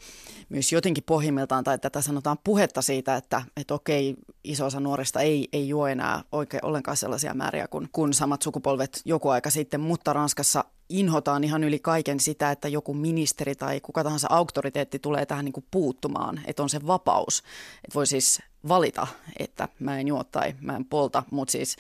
myös 0.50 0.72
jotenkin 0.72 1.04
pohjimmiltaan, 1.04 1.64
tai 1.64 1.80
tätä 1.80 2.02
sanotaan 2.02 2.38
puhetta 2.44 2.82
siitä, 2.82 3.16
että, 3.16 3.42
että 3.58 3.74
okei, 3.74 4.16
iso 4.44 4.66
osa 4.66 4.80
nuorista 4.80 5.22
ei, 5.22 5.48
ei 5.54 5.68
juo 5.70 5.88
enää 5.88 6.24
oikein 6.32 6.66
ollenkaan 6.66 6.98
sellaisia 6.98 7.34
määriä 7.34 7.68
kuin, 7.68 7.90
kuin 7.92 8.14
samat 8.14 8.42
sukupolvet 8.42 9.02
joku 9.06 9.30
aika 9.30 9.50
sitten, 9.50 9.82
mutta 9.82 10.14
Ranskassa 10.14 10.66
inhotaan 10.90 11.44
ihan 11.44 11.64
yli 11.64 11.80
kaiken 11.80 12.20
sitä, 12.20 12.52
että 12.52 12.68
joku 12.68 12.94
ministeri 12.94 13.56
tai 13.56 13.80
kuka 13.80 14.04
tahansa 14.04 14.28
auktoriteetti 14.32 15.00
tulee 15.00 15.26
tähän 15.26 15.46
niin 15.46 15.54
kuin 15.54 15.66
puuttumaan, 15.72 16.42
että 16.46 16.64
on 16.64 16.70
se 16.70 16.88
vapaus. 16.88 17.40
Että 17.84 17.96
voi 17.96 18.08
siis 18.08 18.42
valita, 18.68 19.08
että 19.40 19.68
mä 19.80 20.00
en 20.00 20.08
juo 20.08 20.24
tai 20.24 20.56
mä 20.62 20.76
en 20.76 20.86
polta, 20.86 21.24
mutta 21.32 21.52
siis 21.52 21.76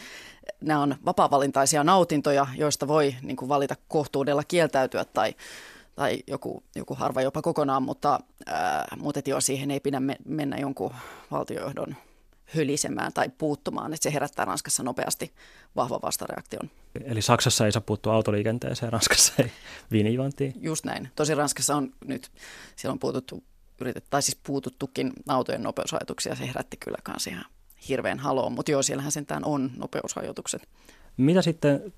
nämä 0.62 0.82
on 0.82 0.96
vapaa-valintaisia 1.06 1.84
nautintoja, 1.84 2.48
joista 2.58 2.88
voi 2.88 3.16
niin 3.22 3.38
kuin 3.38 3.50
valita 3.50 3.76
kohtuudella 3.88 4.44
kieltäytyä 4.44 5.06
tai, 5.06 5.36
tai 5.96 6.20
joku, 6.28 6.64
joku 6.76 6.96
harva 6.96 7.22
jopa 7.22 7.42
kokonaan, 7.42 7.84
mutta, 7.84 8.20
ää, 8.46 8.88
mutta 8.98 9.22
joo, 9.26 9.42
siihen 9.42 9.72
ei 9.72 9.80
pidä 9.80 10.00
me, 10.00 10.16
mennä 10.26 10.58
jonkun 10.58 10.94
valtiojohdon 11.32 11.96
hölisemään 12.46 13.14
tai 13.14 13.30
puuttumaan, 13.38 13.94
että 13.94 14.04
se 14.04 14.14
herättää 14.14 14.46
Ranskassa 14.46 14.84
nopeasti 14.84 15.34
vahva 15.76 16.00
vastareaktion. 16.02 16.70
Eli 17.04 17.22
Saksassa 17.22 17.66
ei 17.66 17.72
saa 17.72 17.82
puuttua 17.82 18.14
autoliikenteeseen, 18.14 18.94
Ranskassa 18.94 19.34
ei 19.40 19.52
viinijuontiin. 19.92 20.54
Just 20.62 20.86
näin. 20.86 21.12
Tosi 21.16 21.36
Ranskassa 21.36 21.76
on 21.76 21.94
nyt, 22.06 22.32
siellä 22.76 22.94
on 22.94 23.00
puututtu, 23.00 23.44
yritet, 23.82 24.06
tai 24.10 24.22
siis 24.22 24.40
puututtukin 24.44 25.14
autojen 25.28 25.64
nopeusrajoituksia, 25.64 26.36
se 26.36 26.48
herätti 26.48 26.78
kyllä 26.78 26.98
kans 27.04 27.28
ihan 27.28 27.46
hirveän 27.90 28.20
haloon, 28.20 28.52
mutta 28.52 28.72
joo, 28.72 28.82
siellähän 28.82 29.12
sentään 29.12 29.46
on 29.46 29.72
nopeusrajoitukset. 29.78 30.68
Mitä 31.18 31.42
sitten 31.42 31.94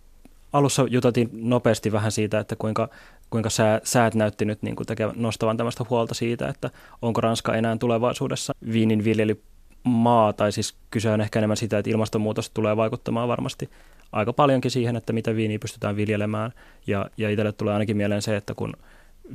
alussa 0.53 0.85
juteltiin 0.89 1.29
nopeasti 1.33 1.91
vähän 1.91 2.11
siitä, 2.11 2.39
että 2.39 2.55
kuinka, 2.55 2.89
kuinka 3.29 3.49
sää, 3.49 3.81
säät 3.83 4.15
näytti 4.15 4.45
nyt 4.45 4.61
niin 4.61 4.75
kuin 4.75 4.87
tekevän, 4.87 5.15
nostavan 5.17 5.57
tämmöistä 5.57 5.85
huolta 5.89 6.13
siitä, 6.13 6.47
että 6.47 6.69
onko 7.01 7.21
Ranska 7.21 7.55
enää 7.55 7.77
tulevaisuudessa 7.77 8.53
viinin 8.71 9.03
viljelymaa, 9.03 10.33
tai 10.33 10.51
siis 10.51 10.75
kyse 10.91 11.09
on 11.09 11.21
ehkä 11.21 11.39
enemmän 11.39 11.57
sitä, 11.57 11.77
että 11.77 11.91
ilmastonmuutos 11.91 12.49
tulee 12.49 12.77
vaikuttamaan 12.77 13.27
varmasti 13.27 13.69
aika 14.11 14.33
paljonkin 14.33 14.71
siihen, 14.71 14.95
että 14.95 15.13
mitä 15.13 15.35
viiniä 15.35 15.59
pystytään 15.59 15.95
viljelemään. 15.95 16.53
Ja, 16.87 17.09
ja 17.17 17.29
itselle 17.29 17.51
tulee 17.51 17.73
ainakin 17.73 17.97
mieleen 17.97 18.21
se, 18.21 18.35
että 18.35 18.53
kun 18.53 18.73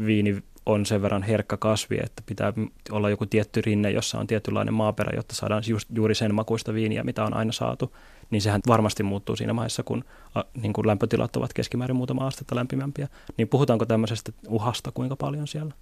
viini 0.07 0.43
on 0.67 0.87
sen 0.87 1.03
verran 1.03 1.23
herkkä 1.23 1.57
kasvi, 1.57 1.99
että 2.03 2.23
pitää 2.27 2.53
olla 2.91 3.11
joku 3.11 3.27
tietty 3.27 3.61
rinne, 3.61 3.91
jossa 3.91 4.19
on 4.19 4.27
tietynlainen 4.27 4.75
maaperä, 4.75 5.17
jotta 5.17 5.35
saadaan 5.35 5.63
just, 5.67 5.89
juuri 5.95 6.15
sen 6.15 6.35
makuista 6.35 6.75
viiniä, 6.75 7.05
mitä 7.05 7.25
on 7.25 7.35
aina 7.35 7.53
saatu. 7.53 7.97
Niin 8.31 8.43
sehän 8.43 8.61
varmasti 8.67 9.03
muuttuu 9.03 9.37
siinä 9.37 9.57
vaiheessa, 9.57 9.83
kun, 9.83 10.05
a, 10.35 10.43
niin 10.55 10.73
kun 10.73 10.87
lämpötilat 10.87 11.37
ovat 11.37 11.53
keskimäärin 11.53 11.97
muutama 11.97 12.27
astetta 12.27 12.57
lämpimämpiä. 12.57 13.09
Niin 13.37 13.49
puhutaanko 13.49 13.87
tämmöisestä 13.87 14.33
uhasta 14.49 14.93
kuinka 14.93 15.17
paljon 15.17 15.47
siellä? 15.47 15.75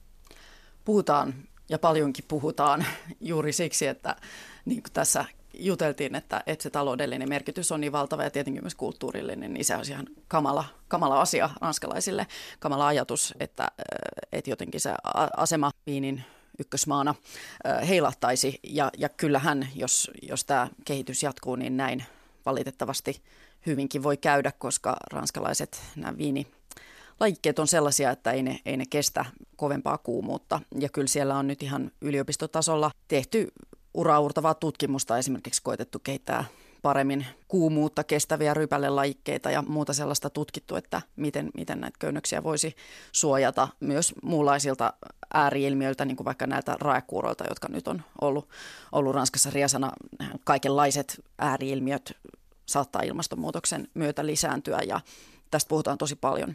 Puhutaan 0.85 1.35
ja 1.69 1.79
paljonkin 1.79 2.25
puhutaan 2.29 2.85
juuri 3.21 3.53
siksi, 3.53 3.87
että 3.87 4.17
niin 4.65 4.83
kuin 4.83 4.93
tässä 4.93 5.25
juteltiin, 5.59 6.15
että, 6.15 6.43
että 6.47 6.63
se 6.63 6.71
taloudellinen 6.71 7.29
merkitys 7.29 7.73
on 7.73 7.81
niin 7.81 7.93
valtava 7.93 8.25
ja 8.25 8.31
tietenkin 8.31 8.63
myös 8.63 8.75
kulttuurillinen, 8.75 9.55
niin 9.55 9.65
se 9.65 9.77
on 9.77 9.85
ihan 9.89 10.07
kamala, 10.29 10.65
kamala 10.89 11.21
asia 11.21 11.51
ranskalaisille, 11.61 12.27
kamala 12.61 12.87
ajatus, 12.87 13.35
että, 13.41 13.69
että 14.33 14.51
jotenkin 14.51 14.81
se 14.81 14.95
asema 15.37 15.71
Viinin 15.87 16.25
ykkösmaana 16.59 17.15
heilahtaisi. 17.89 18.61
Ja, 18.63 18.91
ja 18.99 19.09
kyllähän, 19.09 19.69
jos, 19.75 20.11
jos 20.23 20.45
tämä 20.45 20.69
kehitys 20.85 21.23
jatkuu, 21.23 21.57
niin 21.57 21.77
näin 21.77 22.05
valitettavasti 22.47 23.23
hyvinkin 23.67 24.03
voi 24.03 24.17
käydä, 24.17 24.53
koska 24.53 24.97
ranskalaiset 25.13 25.83
nämä 25.97 26.19
viini 26.19 26.47
lajikkeet 27.21 27.59
on 27.59 27.69
sellaisia, 27.69 28.11
että 28.11 28.31
ei 28.31 28.43
ne, 28.43 28.59
ei 28.67 28.77
ne 28.77 28.85
kestä 28.91 29.25
kovempaa 29.57 29.99
kuumuutta. 29.99 30.61
Ja 30.79 30.89
kyllä 30.89 31.09
siellä 31.09 31.37
on 31.37 31.47
nyt 31.47 31.63
ihan 31.63 31.91
yliopistotasolla 32.01 32.91
tehty 33.09 33.53
uraurtavaa 33.95 34.55
tutkimusta 34.55 35.19
esimerkiksi 35.19 35.63
koetettu 35.63 35.99
kehittää 35.99 36.45
paremmin 36.83 37.27
kuumuutta 37.49 38.05
kestäviä 38.05 38.55
rypälelajikkeita 38.55 39.51
ja 39.51 39.63
muuta 39.63 39.93
sellaista 39.93 40.31
tutkittu, 40.31 40.77
että 40.77 41.03
miten, 41.17 41.51
miten 41.55 41.81
näitä 41.81 41.97
köynnöksiä 41.99 42.43
voisi 42.43 42.77
suojata 43.13 43.69
myös 43.81 44.15
muunlaisilta 44.23 44.93
ääriilmiöiltä, 45.35 46.05
niin 46.05 46.17
kuin 46.17 46.25
vaikka 46.25 46.47
näiltä 46.47 46.77
raekuuroilta, 46.81 47.45
jotka 47.49 47.69
nyt 47.69 47.89
on 47.89 48.03
ollut, 48.21 48.49
ollut 48.93 49.15
Ranskassa 49.15 49.51
riesana. 49.51 49.93
Kaikenlaiset 50.45 51.25
ääriilmiöt 51.39 52.17
saattaa 52.67 53.03
ilmastonmuutoksen 53.03 53.89
myötä 53.95 54.27
lisääntyä 54.27 54.79
ja 54.87 55.01
tästä 55.51 55.69
puhutaan 55.69 55.99
tosi 55.99 56.17
paljon. 56.17 56.55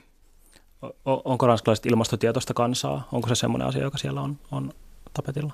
Onko 1.06 1.48
ranskalaiset 1.48 1.86
ilmastotietoista 1.86 2.54
kansaa? 2.54 3.08
Onko 3.12 3.28
se 3.28 3.36
semmoinen 3.36 3.68
asia, 3.68 3.82
joka 3.82 3.98
siellä 3.98 4.22
on, 4.22 4.38
on 4.52 4.74
tapetilla? 5.14 5.54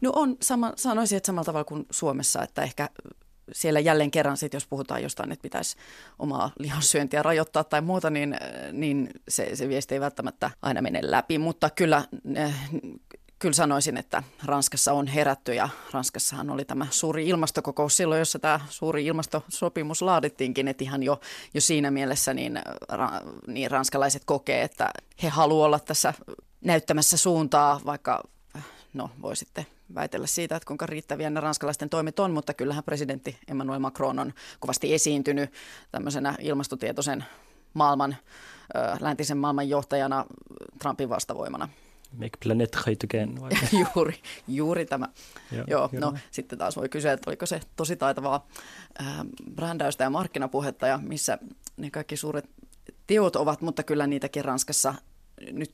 No 0.00 0.12
on, 0.14 0.36
sama, 0.42 0.72
sanoisin, 0.76 1.16
että 1.16 1.26
samalla 1.26 1.44
tavalla 1.44 1.64
kuin 1.64 1.86
Suomessa, 1.90 2.42
että 2.42 2.62
ehkä 2.62 2.90
siellä 3.52 3.80
jälleen 3.80 4.10
kerran 4.10 4.36
sit, 4.36 4.54
jos 4.54 4.66
puhutaan 4.66 5.02
jostain, 5.02 5.32
että 5.32 5.42
pitäisi 5.42 5.76
omaa 6.18 6.50
lihansyöntiä 6.58 7.22
rajoittaa 7.22 7.64
tai 7.64 7.80
muuta, 7.80 8.10
niin, 8.10 8.36
niin 8.72 9.10
se, 9.28 9.56
se 9.56 9.68
viesti 9.68 9.94
ei 9.94 10.00
välttämättä 10.00 10.50
aina 10.62 10.82
mene 10.82 10.98
läpi. 11.02 11.38
Mutta 11.38 11.70
kyllä, 11.70 12.04
eh, 12.34 12.54
kyllä 13.38 13.54
sanoisin, 13.54 13.96
että 13.96 14.22
Ranskassa 14.44 14.92
on 14.92 15.06
herätty 15.06 15.54
ja 15.54 15.68
Ranskassahan 15.92 16.50
oli 16.50 16.64
tämä 16.64 16.86
suuri 16.90 17.28
ilmastokokous 17.28 17.96
silloin, 17.96 18.18
jossa 18.18 18.38
tämä 18.38 18.60
suuri 18.68 19.06
ilmastosopimus 19.06 20.02
laadittiinkin, 20.02 20.68
että 20.68 20.84
ihan 20.84 21.02
jo, 21.02 21.20
jo 21.54 21.60
siinä 21.60 21.90
mielessä 21.90 22.34
niin, 22.34 22.60
niin 23.46 23.70
ranskalaiset 23.70 24.22
kokee, 24.24 24.62
että 24.62 24.90
he 25.22 25.28
haluavat 25.28 25.66
olla 25.66 25.80
tässä 25.80 26.14
näyttämässä 26.60 27.16
suuntaa, 27.16 27.80
vaikka 27.86 28.22
no 28.94 29.10
voi 29.22 29.36
sitten 29.36 29.66
väitellä 29.94 30.26
siitä, 30.26 30.56
että 30.56 30.66
kuinka 30.66 30.86
riittäviä 30.86 31.30
ne 31.30 31.40
ranskalaisten 31.40 31.90
toimet 31.90 32.18
on, 32.18 32.30
mutta 32.30 32.54
kyllähän 32.54 32.84
presidentti 32.84 33.38
Emmanuel 33.48 33.78
Macron 33.78 34.18
on 34.18 34.32
kovasti 34.60 34.94
esiintynyt 34.94 35.50
tämmöisenä 35.90 36.34
ilmastotietoisen 36.40 37.24
maailman, 37.74 38.16
läntisen 39.00 39.38
maailman 39.38 39.68
johtajana 39.68 40.24
Trumpin 40.78 41.08
vastavoimana. 41.08 41.68
Make 42.12 42.38
planet 42.44 42.70
great 42.70 43.02
again. 43.04 43.38
juuri, 43.94 44.14
juuri 44.48 44.86
tämä. 44.86 45.08
Joo, 45.52 45.64
Joo 45.66 45.90
no 45.92 46.14
sitten 46.30 46.58
taas 46.58 46.76
voi 46.76 46.88
kysyä, 46.88 47.12
että 47.12 47.30
oliko 47.30 47.46
se 47.46 47.60
tosi 47.76 47.96
taitavaa 47.96 48.46
äh, 49.00 49.06
brändäystä 49.54 50.04
ja 50.04 50.10
markkinapuhetta 50.10 50.86
ja 50.86 50.98
missä 51.02 51.38
ne 51.76 51.90
kaikki 51.90 52.16
suuret 52.16 52.50
teot 53.06 53.36
ovat, 53.36 53.60
mutta 53.60 53.82
kyllä 53.82 54.06
niitäkin 54.06 54.44
Ranskassa 54.44 54.94
nyt 55.52 55.72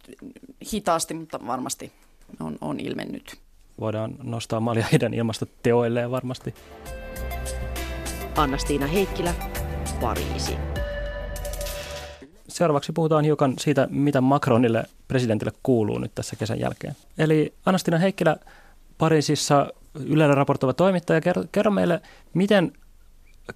hitaasti, 0.73 1.15
mutta 1.15 1.47
varmasti 1.47 1.93
on, 2.43 2.59
on 2.61 2.81
ilmennyt. 2.81 3.37
Voidaan 3.81 4.15
nostaa 4.23 4.61
Malia 4.61 4.87
heidän 4.93 5.15
ilmastoteoilleen 5.15 6.11
varmasti. 6.11 6.55
Anna-Stiina 8.37 8.87
Heikkilä, 8.87 9.35
Pariisi. 10.01 10.57
Seuraavaksi 12.49 12.93
puhutaan 12.93 13.25
hiukan 13.25 13.55
siitä, 13.59 13.89
mitä 13.91 14.21
Macronille 14.21 14.85
presidentille 15.09 15.53
kuuluu 15.63 15.99
nyt 15.99 16.15
tässä 16.15 16.37
kesän 16.37 16.61
jälkeen. 16.61 16.97
Eli 17.19 17.55
Anastina 17.67 17.99
Heikkilä, 17.99 18.37
Pariisissa 18.99 19.67
Ylellä 19.95 20.35
raportoiva 20.35 20.73
toimittaja, 20.73 21.21
kerro, 21.21 21.45
kerro 21.53 21.71
meille, 21.71 22.01
miten 22.35 22.73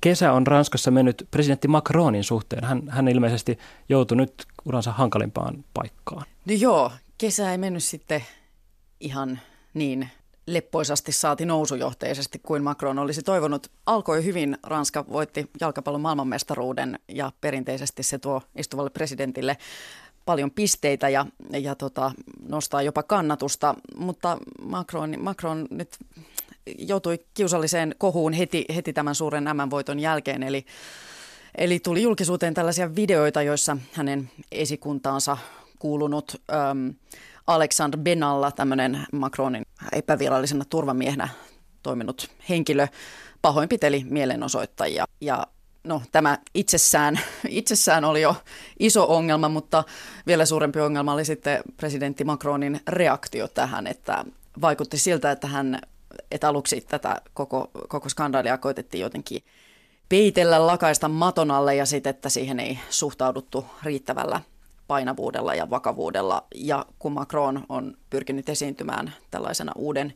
kesä 0.01 0.33
on 0.33 0.47
Ranskassa 0.47 0.91
mennyt 0.91 1.29
presidentti 1.31 1.69
Macronin 1.69 2.25
suhteen. 2.25 2.65
Hän, 2.65 2.83
hän 2.89 3.09
ilmeisesti 3.09 3.59
joutui 3.89 4.17
nyt 4.17 4.35
uransa 4.65 4.93
hankalimpaan 4.93 5.65
paikkaan. 5.75 6.27
No 6.45 6.55
joo, 6.55 6.93
kesä 7.19 7.53
ei 7.53 7.59
mennyt 7.59 7.85
sitten 7.85 8.25
ihan 9.01 9.41
niin 9.75 10.09
leppoisasti 10.47 11.13
saati 11.13 11.47
nousujohteisesti 11.47 12.39
kuin 12.39 12.63
Macron 12.63 12.99
olisi 12.99 13.23
toivonut. 13.23 13.71
Alkoi 13.87 14.25
hyvin, 14.25 14.59
Ranska 14.63 15.05
voitti 15.09 15.51
jalkapallon 15.61 16.01
maailmanmestaruuden 16.01 16.99
ja 17.09 17.33
perinteisesti 17.41 18.03
se 18.03 18.19
tuo 18.19 18.43
istuvalle 18.57 18.91
presidentille 18.91 19.57
paljon 20.25 20.51
pisteitä 20.51 21.09
ja, 21.09 21.27
ja 21.51 21.75
tota, 21.75 22.13
nostaa 22.49 22.83
jopa 22.83 23.03
kannatusta, 23.03 23.75
mutta 23.97 24.39
Macron, 24.63 25.15
Macron 25.19 25.67
nyt 25.71 25.99
joutui 26.79 27.19
kiusalliseen 27.35 27.95
kohuun 27.99 28.33
heti, 28.33 28.65
heti 28.75 28.93
tämän 28.93 29.15
suuren 29.15 29.45
M-voiton 29.45 30.01
jälkeen, 30.01 30.43
eli, 30.43 30.67
eli 31.55 31.79
tuli 31.79 32.03
julkisuuteen 32.03 32.55
tällaisia 32.55 32.95
videoita, 32.95 33.43
joissa 33.43 33.77
hänen 33.93 34.31
esikuntaansa 34.53 35.39
kuulunut 35.79 36.43
äm, 36.71 36.95
Alexander 37.47 38.01
Benalla, 38.01 38.53
tämmöinen 38.53 39.07
Macronin 39.13 39.63
epävirallisena 39.93 40.65
turvamiehenä 40.65 41.29
toiminut 41.83 42.31
henkilö, 42.49 42.89
pahoinpiteli 43.43 44.07
mielenosoittajia. 44.11 45.05
Ja 45.21 45.47
no, 45.85 46.03
tämä 46.13 46.39
itsessään, 46.55 47.21
itsessään 47.49 48.05
oli 48.05 48.23
jo 48.23 48.37
iso 48.79 49.17
ongelma, 49.17 49.49
mutta 49.49 49.85
vielä 50.27 50.47
suurempi 50.47 50.81
ongelma 50.81 51.13
oli 51.13 51.25
sitten 51.25 51.63
presidentti 51.77 52.25
Macronin 52.25 52.81
reaktio 52.89 53.49
tähän, 53.49 53.87
että 53.87 54.25
vaikutti 54.61 54.99
siltä, 54.99 55.31
että 55.31 55.47
hän 55.47 55.79
että 56.31 56.49
aluksi 56.49 56.81
tätä 56.81 57.21
koko, 57.35 57.71
koko 57.89 58.09
skandaalia 58.09 58.59
koitettiin 58.59 59.03
jotenkin 59.03 59.43
peitellä, 60.09 60.67
lakaista 60.67 61.09
maton 61.09 61.51
alle 61.51 61.75
ja 61.75 61.87
sitten, 61.87 62.11
että 62.11 62.29
siihen 62.29 62.61
ei 62.61 62.79
suhtauduttu 62.91 63.67
riittävällä 63.83 64.41
painavuudella 64.95 65.55
ja 65.55 65.71
vakavuudella. 65.71 66.47
Ja 66.55 66.87
kun 66.99 67.13
Macron 67.13 67.65
on 67.69 67.97
pyrkinyt 68.11 68.49
esiintymään 68.49 69.15
tällaisena 69.31 69.73
uuden, 69.77 70.15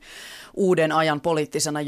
uuden 0.55 0.93
ajan 0.93 1.21
poliittisena 1.21 1.81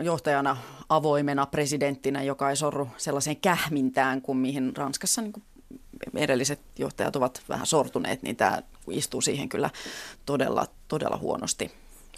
johtajana, 0.00 0.56
avoimena 0.88 1.46
presidenttinä, 1.46 2.22
joka 2.22 2.50
ei 2.50 2.56
sorru 2.56 2.88
sellaiseen 2.96 3.36
kähmintään 3.36 4.22
kuin 4.22 4.38
mihin 4.38 4.76
Ranskassa 4.76 5.22
niin 5.22 5.32
kuin 5.32 5.44
edelliset 6.16 6.60
johtajat 6.78 7.16
ovat 7.16 7.42
vähän 7.48 7.66
sortuneet, 7.66 8.22
niin 8.22 8.36
tämä 8.36 8.62
istuu 8.90 9.20
siihen 9.20 9.48
kyllä 9.48 9.70
todella, 10.26 10.66
todella 10.88 11.16
huonosti. 11.16 11.70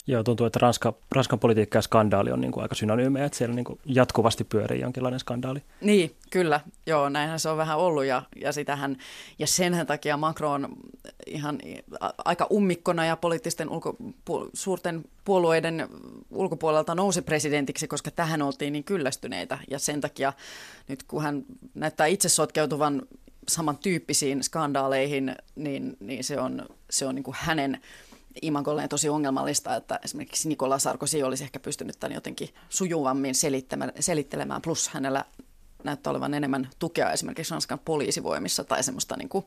Joo, 0.08 0.22
tuntuu, 0.22 0.46
että 0.46 0.58
Ranska, 0.62 0.94
Ranskan 1.12 1.38
politiikka 1.38 1.78
ja 1.78 1.82
skandaali 1.82 2.30
on 2.30 2.40
niin 2.40 2.52
kuin 2.52 2.62
aika 2.62 2.74
synonyymejä, 2.74 3.24
että 3.24 3.38
siellä 3.38 3.54
niin 3.54 3.64
kuin 3.64 3.78
jatkuvasti 3.84 4.44
pyörii 4.44 4.80
jonkinlainen 4.80 5.20
skandaali. 5.20 5.62
Niin, 5.80 6.16
kyllä. 6.30 6.60
Joo, 6.86 7.08
näinhän 7.08 7.40
se 7.40 7.48
on 7.48 7.56
vähän 7.56 7.78
ollut 7.78 8.04
ja, 8.04 8.22
ja, 8.36 8.52
sitähän, 8.52 8.96
ja 9.38 9.46
senhän 9.46 9.86
takia 9.86 10.16
Macron 10.16 10.68
ihan 11.26 11.58
aika 12.24 12.46
ummikkona 12.52 13.06
ja 13.06 13.16
poliittisten 13.16 13.70
ulko, 13.70 13.96
pu, 14.24 14.50
suurten 14.52 15.04
puolueiden 15.24 15.88
ulkopuolelta 16.30 16.94
nousi 16.94 17.22
presidentiksi, 17.22 17.88
koska 17.88 18.10
tähän 18.10 18.42
oltiin 18.42 18.72
niin 18.72 18.84
kyllästyneitä 18.84 19.58
ja 19.70 19.78
sen 19.78 20.00
takia 20.00 20.32
nyt 20.88 21.02
kun 21.02 21.22
hän 21.22 21.44
näyttää 21.74 22.06
itse 22.06 22.28
sotkeutuvan 22.28 23.02
samantyyppisiin 23.48 24.42
skandaaleihin, 24.42 25.36
niin, 25.54 25.96
niin 26.00 26.24
se 26.24 26.40
on, 26.40 26.66
se 26.90 27.06
on 27.06 27.14
niin 27.14 27.22
kuin 27.22 27.36
hänen 27.40 27.80
imagolleen 28.42 28.88
tosi 28.88 29.08
ongelmallista, 29.08 29.76
että 29.76 30.00
esimerkiksi 30.04 30.48
Nikola 30.48 30.78
Sarkozy 30.78 31.22
olisi 31.22 31.44
ehkä 31.44 31.60
pystynyt 31.60 32.00
tämän 32.00 32.14
jotenkin 32.14 32.48
sujuvammin 32.68 33.34
selittelemään, 34.00 34.62
plus 34.62 34.88
hänellä 34.88 35.24
näyttää 35.84 36.10
olevan 36.10 36.34
enemmän 36.34 36.68
tukea 36.78 37.12
esimerkiksi 37.12 37.50
Ranskan 37.50 37.78
poliisivoimissa 37.78 38.64
tai 38.64 38.82
semmoista 38.82 39.16
niin 39.16 39.28
kuin 39.28 39.44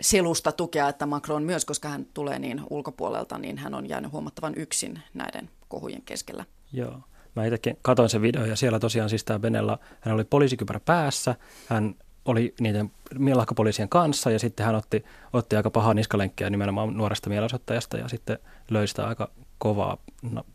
selusta 0.00 0.52
tukea, 0.52 0.88
että 0.88 1.06
Macron 1.06 1.42
myös, 1.42 1.64
koska 1.64 1.88
hän 1.88 2.06
tulee 2.14 2.38
niin 2.38 2.60
ulkopuolelta, 2.70 3.38
niin 3.38 3.58
hän 3.58 3.74
on 3.74 3.88
jäänyt 3.88 4.12
huomattavan 4.12 4.52
yksin 4.56 5.02
näiden 5.14 5.50
kohujen 5.68 6.02
keskellä. 6.02 6.44
Joo. 6.72 7.00
Mä 7.36 7.44
itsekin 7.44 7.78
katsoin 7.82 8.08
sen 8.08 8.22
video 8.22 8.44
ja 8.44 8.56
siellä 8.56 8.78
tosiaan 8.80 9.10
siis 9.10 9.24
tämä 9.24 9.38
Benella, 9.38 9.78
hän 10.00 10.14
oli 10.14 10.24
poliisikypärä 10.24 10.80
päässä, 10.80 11.34
hän 11.66 11.94
oli 12.26 12.54
niiden 12.60 12.90
mielahkapoliisien 13.18 13.88
kanssa 13.88 14.30
ja 14.30 14.38
sitten 14.38 14.66
hän 14.66 14.74
otti, 14.74 15.04
otti 15.32 15.56
aika 15.56 15.70
pahaa 15.70 15.94
niskalenkkiä 15.94 16.50
nimenomaan 16.50 16.96
nuoresta 16.96 17.28
mielenosoittajasta 17.28 17.96
ja 17.96 18.08
sitten 18.08 18.38
löi 18.70 18.88
sitä 18.88 19.06
aika 19.08 19.30
kovaa 19.58 19.96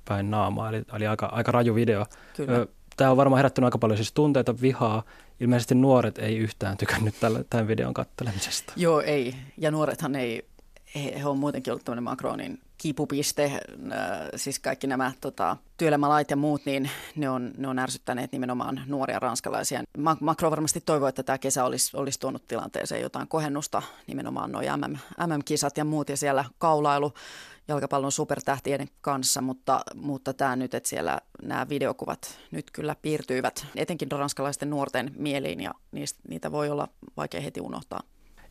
päin 0.05 0.31
naamaa, 0.31 0.69
eli, 0.69 0.83
eli 0.95 1.07
aika, 1.07 1.25
aika 1.25 1.51
raju 1.51 1.75
video. 1.75 2.05
Kyllä. 2.35 2.67
Tämä 2.97 3.11
on 3.11 3.17
varmaan 3.17 3.37
herättänyt 3.37 3.65
aika 3.65 3.77
paljon 3.77 3.97
siis 3.97 4.11
tunteita, 4.11 4.61
vihaa. 4.61 5.03
Ilmeisesti 5.39 5.75
nuoret 5.75 6.17
ei 6.17 6.37
yhtään 6.37 6.77
tykännyt 6.77 7.15
tällä, 7.19 7.43
tämän 7.49 7.67
videon 7.67 7.93
kattelemisesta. 7.93 8.73
Joo, 8.75 9.01
ei. 9.01 9.35
Ja 9.57 9.71
nuorethan 9.71 10.15
ei, 10.15 10.45
he, 10.95 11.19
he 11.19 11.25
on 11.25 11.37
muutenkin 11.37 11.73
ollut 11.73 11.85
tämmöinen 11.85 12.03
Macronin 12.03 12.59
kipupiste, 12.81 13.43
äh, 13.45 13.59
siis 14.35 14.59
kaikki 14.59 14.87
nämä 14.87 15.11
tota, 15.21 15.57
työelämälait 15.77 16.29
ja 16.29 16.35
muut, 16.35 16.65
niin 16.65 16.89
ne 17.15 17.29
on, 17.29 17.51
ne 17.57 17.67
on 17.67 17.79
ärsyttäneet 17.79 18.31
nimenomaan 18.31 18.81
nuoria 18.87 19.19
ranskalaisia. 19.19 19.83
Macron 20.19 20.51
varmasti 20.51 20.81
toivoo, 20.81 21.07
että 21.07 21.23
tämä 21.23 21.37
kesä 21.37 21.65
olisi, 21.65 21.97
olisi 21.97 22.19
tuonut 22.19 22.47
tilanteeseen 22.47 23.01
jotain 23.01 23.27
kohennusta, 23.27 23.81
nimenomaan 24.07 24.51
nuo 24.51 24.61
MM, 24.61 24.97
MM-kisat 25.27 25.77
ja 25.77 25.85
muut 25.85 26.09
ja 26.09 26.17
siellä 26.17 26.45
kaulailu 26.57 27.13
jalkapallon 27.67 28.11
supertähtien 28.11 28.87
kanssa, 29.01 29.41
mutta, 29.41 29.81
mutta 29.95 30.33
tämä 30.33 30.55
nyt, 30.55 30.73
että 30.73 30.89
siellä 30.89 31.19
nämä 31.43 31.69
videokuvat 31.69 32.39
nyt 32.51 32.71
kyllä 32.71 32.95
piirtyivät 33.01 33.65
etenkin 33.75 34.11
ranskalaisten 34.11 34.69
nuorten 34.69 35.11
mieliin 35.17 35.59
ja 35.59 35.71
niistä, 35.91 36.19
niitä 36.27 36.51
voi 36.51 36.69
olla 36.69 36.87
vaikea 37.17 37.41
heti 37.41 37.61
unohtaa. 37.61 38.01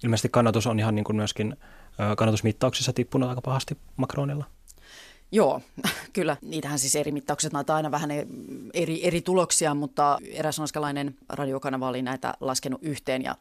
Ilmeisesti 0.04 0.28
kannatus 0.28 0.66
on 0.66 0.78
ihan 0.78 0.94
niin 0.94 1.04
kuin 1.04 1.16
myöskin 1.16 1.56
kannatusmittauksissa 2.16 2.92
tippunut 2.92 3.28
aika 3.28 3.40
pahasti 3.40 3.78
Macronilla. 3.96 4.44
Joo, 5.32 5.60
kyllä. 6.12 6.36
Niitähän 6.42 6.78
siis 6.78 6.96
eri 6.96 7.12
mittaukset 7.12 7.52
näitä 7.52 7.74
aina 7.74 7.90
vähän 7.90 8.10
eri, 8.74 9.06
eri 9.06 9.20
tuloksia, 9.20 9.74
mutta 9.74 10.18
eräs 10.32 10.58
ranskalainen 10.58 11.14
radiokanava 11.28 11.88
oli 11.88 12.02
näitä 12.02 12.34
laskenut 12.40 12.82
yhteen 12.82 13.22
ja, 13.22 13.36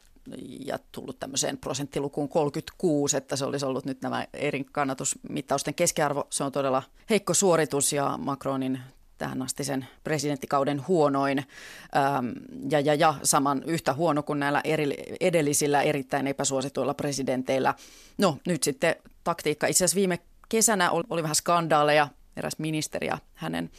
ja 0.66 0.80
tullut 0.92 1.20
tämmöiseen 1.20 1.58
prosenttilukuun 1.58 2.30
36, 2.30 3.18
että 3.18 3.36
se 3.36 3.46
olisi 3.46 3.66
ollut 3.66 3.86
nyt 3.86 4.02
nämä 4.02 4.26
eri 4.34 4.64
kannatusmittausten 4.72 5.74
keskiarvo. 5.74 6.28
Se 6.30 6.44
on 6.44 6.52
todella 6.52 6.84
heikko 7.10 7.34
suoritus 7.34 7.94
ja 7.94 8.18
Macronin 8.18 8.80
tähän 9.20 9.42
asti 9.42 9.64
sen 9.64 9.88
presidenttikauden 10.04 10.88
huonoin 10.88 11.38
ähm, 11.38 12.30
ja, 12.70 12.80
ja, 12.80 12.96
ja 12.96 13.16
saman 13.24 13.64
yhtä 13.66 13.94
huono 13.94 14.24
kuin 14.24 14.40
näillä 14.40 14.62
eri, 14.64 14.96
edellisillä 15.20 15.82
erittäin 15.82 16.28
epäsuosituilla 16.28 16.94
presidenteillä. 16.94 17.74
No 18.18 18.38
nyt 18.48 18.64
sitten 18.64 18.96
taktiikka. 19.24 19.68
Itse 19.68 19.86
asiassa 19.86 19.96
viime 19.96 20.20
kesänä 20.50 20.92
oli, 20.92 21.04
oli 21.10 21.24
vähän 21.24 21.36
skandaaleja, 21.36 22.08
eräs 22.38 22.60
ministeri 22.60 23.08
ja 23.08 23.18
hänen 23.34 23.72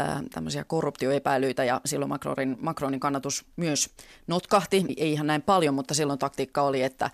äh, 0.00 0.22
tämmöisiä 0.30 0.64
korruptioepäilyitä 0.64 1.64
ja 1.64 1.80
silloin 1.84 2.08
Macronin, 2.08 2.56
Macronin 2.60 3.00
kannatus 3.00 3.44
myös 3.56 3.90
notkahti. 4.26 4.84
Ei 4.96 5.12
ihan 5.12 5.26
näin 5.26 5.42
paljon, 5.42 5.74
mutta 5.74 5.94
silloin 5.94 6.18
taktiikka 6.18 6.62
oli, 6.62 6.82
että 6.82 7.10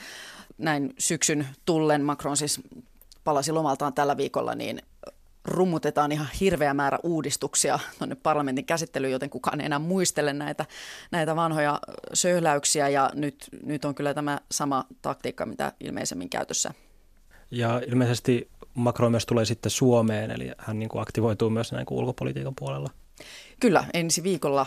näin 0.58 0.94
syksyn 0.98 1.48
tullen 1.64 2.02
Macron 2.02 2.36
siis 2.36 2.60
palasi 3.24 3.52
lomaltaan 3.52 3.94
tällä 3.94 4.16
viikolla, 4.16 4.54
niin 4.54 4.82
rummutetaan 5.44 6.12
ihan 6.12 6.28
hirveä 6.40 6.74
määrä 6.74 6.98
uudistuksia 7.02 7.78
tuonne 7.98 8.14
parlamentin 8.14 8.64
käsittelyyn, 8.64 9.12
joten 9.12 9.30
kukaan 9.30 9.60
ei 9.60 9.66
enää 9.66 9.78
muistele 9.78 10.32
näitä, 10.32 10.66
näitä 11.10 11.36
vanhoja 11.36 11.80
söhläyksiä 12.12 12.88
ja 12.88 13.10
nyt, 13.14 13.48
nyt 13.64 13.84
on 13.84 13.94
kyllä 13.94 14.14
tämä 14.14 14.40
sama 14.50 14.84
taktiikka, 15.02 15.46
mitä 15.46 15.72
ilmeisemmin 15.80 16.30
käytössä. 16.30 16.74
Ja 17.50 17.82
ilmeisesti 17.86 18.50
Macron 18.74 19.10
myös 19.10 19.26
tulee 19.26 19.44
sitten 19.44 19.70
Suomeen, 19.70 20.30
eli 20.30 20.52
hän 20.58 20.78
niin 20.78 20.88
kuin 20.88 21.02
aktivoituu 21.02 21.50
myös 21.50 21.72
näin 21.72 21.86
kuin 21.86 21.98
ulkopolitiikan 21.98 22.54
puolella. 22.58 22.90
Kyllä, 23.60 23.84
ensi 23.94 24.22
viikolla 24.22 24.66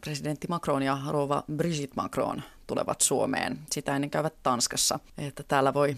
presidentti 0.00 0.46
Macron 0.48 0.82
ja 0.82 0.98
rouva 1.08 1.44
Brigitte 1.56 1.96
Macron 1.96 2.42
tulevat 2.66 3.00
Suomeen. 3.00 3.58
Sitä 3.72 3.96
ennen 3.96 4.10
käyvät 4.10 4.34
Tanskassa, 4.42 4.98
että 5.18 5.42
täällä 5.42 5.74
voi 5.74 5.96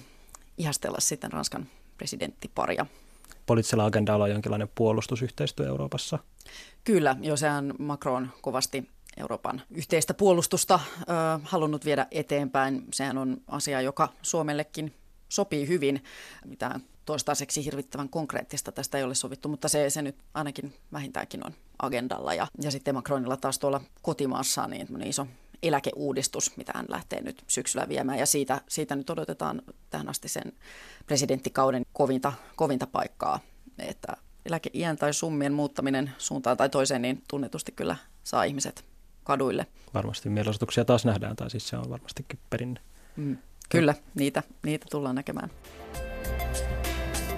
ihastella 0.58 1.00
sitten 1.00 1.32
Ranskan 1.32 1.66
presidenttiparia 1.98 2.86
poliittisella 3.46 3.84
agendalla 3.84 4.24
on 4.24 4.30
jonkinlainen 4.30 4.68
puolustusyhteistyö 4.74 5.66
Euroopassa? 5.66 6.18
Kyllä, 6.84 7.16
jo 7.20 7.36
sehän 7.36 7.74
Macron 7.78 8.30
kovasti 8.42 8.88
Euroopan 9.16 9.62
yhteistä 9.70 10.14
puolustusta 10.14 10.80
ö, 11.00 11.04
halunnut 11.42 11.84
viedä 11.84 12.06
eteenpäin. 12.10 12.84
Sehän 12.92 13.18
on 13.18 13.36
asia, 13.48 13.80
joka 13.80 14.08
Suomellekin 14.22 14.94
sopii 15.28 15.68
hyvin. 15.68 16.04
Mitään 16.44 16.80
toistaiseksi 17.04 17.64
hirvittävän 17.64 18.08
konkreettista 18.08 18.72
tästä 18.72 18.98
ei 18.98 19.04
ole 19.04 19.14
sovittu, 19.14 19.48
mutta 19.48 19.68
se, 19.68 19.90
se 19.90 20.02
nyt 20.02 20.16
ainakin 20.34 20.74
vähintäänkin 20.92 21.46
on 21.46 21.52
agendalla. 21.82 22.34
Ja, 22.34 22.46
ja 22.62 22.70
sitten 22.70 22.94
Macronilla 22.94 23.36
taas 23.36 23.58
tuolla 23.58 23.80
kotimaassaan 24.02 24.70
niin 24.70 25.02
iso 25.06 25.26
eläkeuudistus, 25.68 26.56
mitä 26.56 26.72
hän 26.74 26.86
lähtee 26.88 27.22
nyt 27.22 27.44
syksyllä 27.46 27.88
viemään. 27.88 28.18
Ja 28.18 28.26
siitä, 28.26 28.60
siitä 28.68 28.96
nyt 28.96 29.10
odotetaan 29.10 29.62
tähän 29.90 30.08
asti 30.08 30.28
sen 30.28 30.52
presidenttikauden 31.06 31.82
kovinta, 31.92 32.32
kovinta 32.56 32.86
paikkaa, 32.86 33.40
että 33.78 34.16
eläkeiän 34.46 34.96
tai 34.96 35.14
summien 35.14 35.52
muuttaminen 35.52 36.12
suuntaan 36.18 36.56
tai 36.56 36.68
toiseen, 36.68 37.02
niin 37.02 37.22
tunnetusti 37.28 37.72
kyllä 37.72 37.96
saa 38.24 38.44
ihmiset 38.44 38.84
kaduille. 39.24 39.66
Varmasti 39.94 40.28
mielenosoituksia 40.28 40.84
taas 40.84 41.04
nähdään, 41.04 41.36
tai 41.36 41.50
siis 41.50 41.68
se 41.68 41.76
on 41.76 41.90
varmastikin 41.90 42.38
perinne. 42.50 42.80
Mm, 43.16 43.38
kyllä, 43.68 43.94
niitä, 44.14 44.42
niitä 44.64 44.86
tullaan 44.90 45.14
näkemään. 45.14 45.50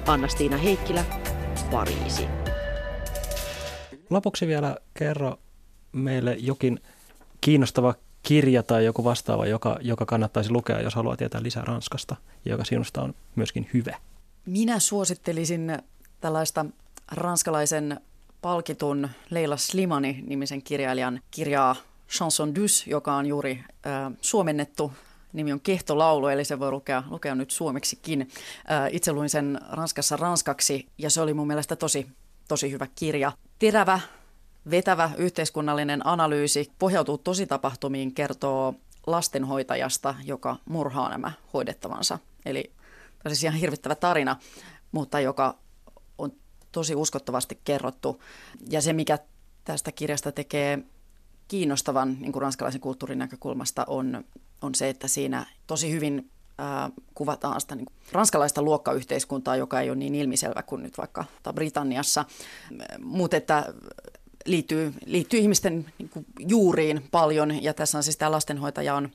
Anna-Stiina 0.06 0.56
Heikkilä, 0.56 1.04
Pariisi. 1.70 2.28
Lopuksi 4.10 4.46
vielä 4.46 4.76
kerro 4.94 5.38
meille 5.92 6.36
jokin 6.40 6.80
kiinnostava 7.40 7.94
kirja 8.26 8.62
tai 8.62 8.84
joku 8.84 9.04
vastaava, 9.04 9.46
joka, 9.46 9.78
joka 9.80 10.06
kannattaisi 10.06 10.50
lukea, 10.50 10.80
jos 10.80 10.94
haluaa 10.94 11.16
tietää 11.16 11.42
lisää 11.42 11.64
Ranskasta 11.64 12.16
ja 12.44 12.50
joka 12.50 12.64
sinusta 12.64 13.02
on 13.02 13.14
myöskin 13.36 13.70
hyvä? 13.74 13.96
Minä 14.46 14.78
suosittelisin 14.78 15.78
tällaista 16.20 16.66
ranskalaisen 17.12 18.00
palkitun 18.42 19.08
Leila 19.30 19.56
Slimani-nimisen 19.56 20.62
kirjailijan 20.62 21.20
kirjaa 21.30 21.76
Chanson 22.10 22.54
dus, 22.54 22.86
joka 22.86 23.16
on 23.16 23.26
juuri 23.26 23.64
äh, 23.86 24.12
suomennettu 24.20 24.92
nimi 25.32 25.52
on 25.52 25.60
Kehtolaulu, 25.60 26.28
eli 26.28 26.44
se 26.44 26.58
voi 26.58 26.70
lukea, 26.70 27.02
lukea 27.10 27.34
nyt 27.34 27.50
suomeksikin. 27.50 28.28
Itse 28.90 29.12
luin 29.12 29.30
sen 29.30 29.60
Ranskassa 29.70 30.16
ranskaksi 30.16 30.86
ja 30.98 31.10
se 31.10 31.20
oli 31.20 31.34
mun 31.34 31.46
mielestä 31.46 31.76
tosi, 31.76 32.06
tosi 32.48 32.70
hyvä 32.70 32.86
kirja. 32.94 33.32
Terävä, 33.58 34.00
vetävä 34.70 35.10
yhteiskunnallinen 35.16 36.06
analyysi 36.06 36.72
pohjautuu 36.78 37.18
tositapahtumiin, 37.18 38.14
kertoo 38.14 38.74
lastenhoitajasta, 39.06 40.14
joka 40.24 40.56
murhaa 40.68 41.08
nämä 41.08 41.32
hoidettavansa. 41.52 42.18
Eli 42.46 42.72
tämä 43.22 43.34
siis 43.34 43.44
ihan 43.44 43.60
hirvittävä 43.60 43.94
tarina, 43.94 44.36
mutta 44.92 45.20
joka 45.20 45.58
on 46.18 46.32
tosi 46.72 46.94
uskottavasti 46.94 47.60
kerrottu. 47.64 48.22
Ja 48.70 48.80
se, 48.80 48.92
mikä 48.92 49.18
tästä 49.64 49.92
kirjasta 49.92 50.32
tekee 50.32 50.78
kiinnostavan 51.48 52.16
niin 52.20 52.32
kuin 52.32 52.42
ranskalaisen 52.42 52.80
kulttuurin 52.80 53.18
näkökulmasta, 53.18 53.84
on, 53.88 54.24
on 54.62 54.74
se, 54.74 54.88
että 54.88 55.08
siinä 55.08 55.46
tosi 55.66 55.90
hyvin 55.90 56.30
kuvataan 57.14 57.60
sitä 57.60 57.74
niin 57.74 57.86
ranskalaista 58.12 58.62
luokkayhteiskuntaa, 58.62 59.56
joka 59.56 59.80
ei 59.80 59.90
ole 59.90 59.98
niin 59.98 60.14
ilmiselvä 60.14 60.62
kuin 60.62 60.82
nyt 60.82 60.98
vaikka 60.98 61.24
Britanniassa. 61.54 62.24
Mutta 62.98 63.36
että 63.36 63.74
liittyy, 64.46 64.94
liittyy 65.06 65.40
ihmisten 65.40 65.92
niin 65.98 66.08
kuin, 66.08 66.26
juuriin 66.38 67.08
paljon. 67.10 67.62
Ja 67.62 67.74
tässä 67.74 67.98
on 67.98 68.04
siis 68.04 68.16
tämä 68.16 68.30
lastenhoitaja 68.30 68.94
on 68.94 69.10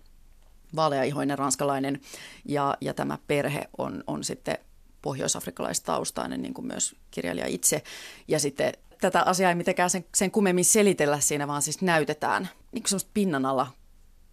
vaaleaihoinen 0.75 1.37
ranskalainen. 1.37 2.01
Ja, 2.45 2.77
ja 2.81 2.93
tämä 2.93 3.17
perhe 3.27 3.69
on, 3.77 4.03
on 4.07 4.23
sitten 4.23 4.57
pohjoisafrikkalaistaustainen, 5.01 6.41
niin 6.41 6.53
kuin 6.53 6.67
myös 6.67 6.95
kirjailija 7.11 7.47
itse. 7.47 7.83
Ja 8.27 8.39
sitten 8.39 8.73
tätä 9.01 9.23
asiaa 9.25 9.51
ei 9.51 9.55
mitenkään 9.55 9.89
sen, 9.89 10.05
sen 10.15 10.31
kummemmin 10.31 10.65
selitellä 10.65 11.19
siinä, 11.19 11.47
vaan 11.47 11.61
siis 11.61 11.81
näytetään 11.81 12.49
niin 12.71 12.83
kuin 12.83 12.89
semmoista 12.89 13.11
pinnan 13.13 13.45
alla 13.45 13.67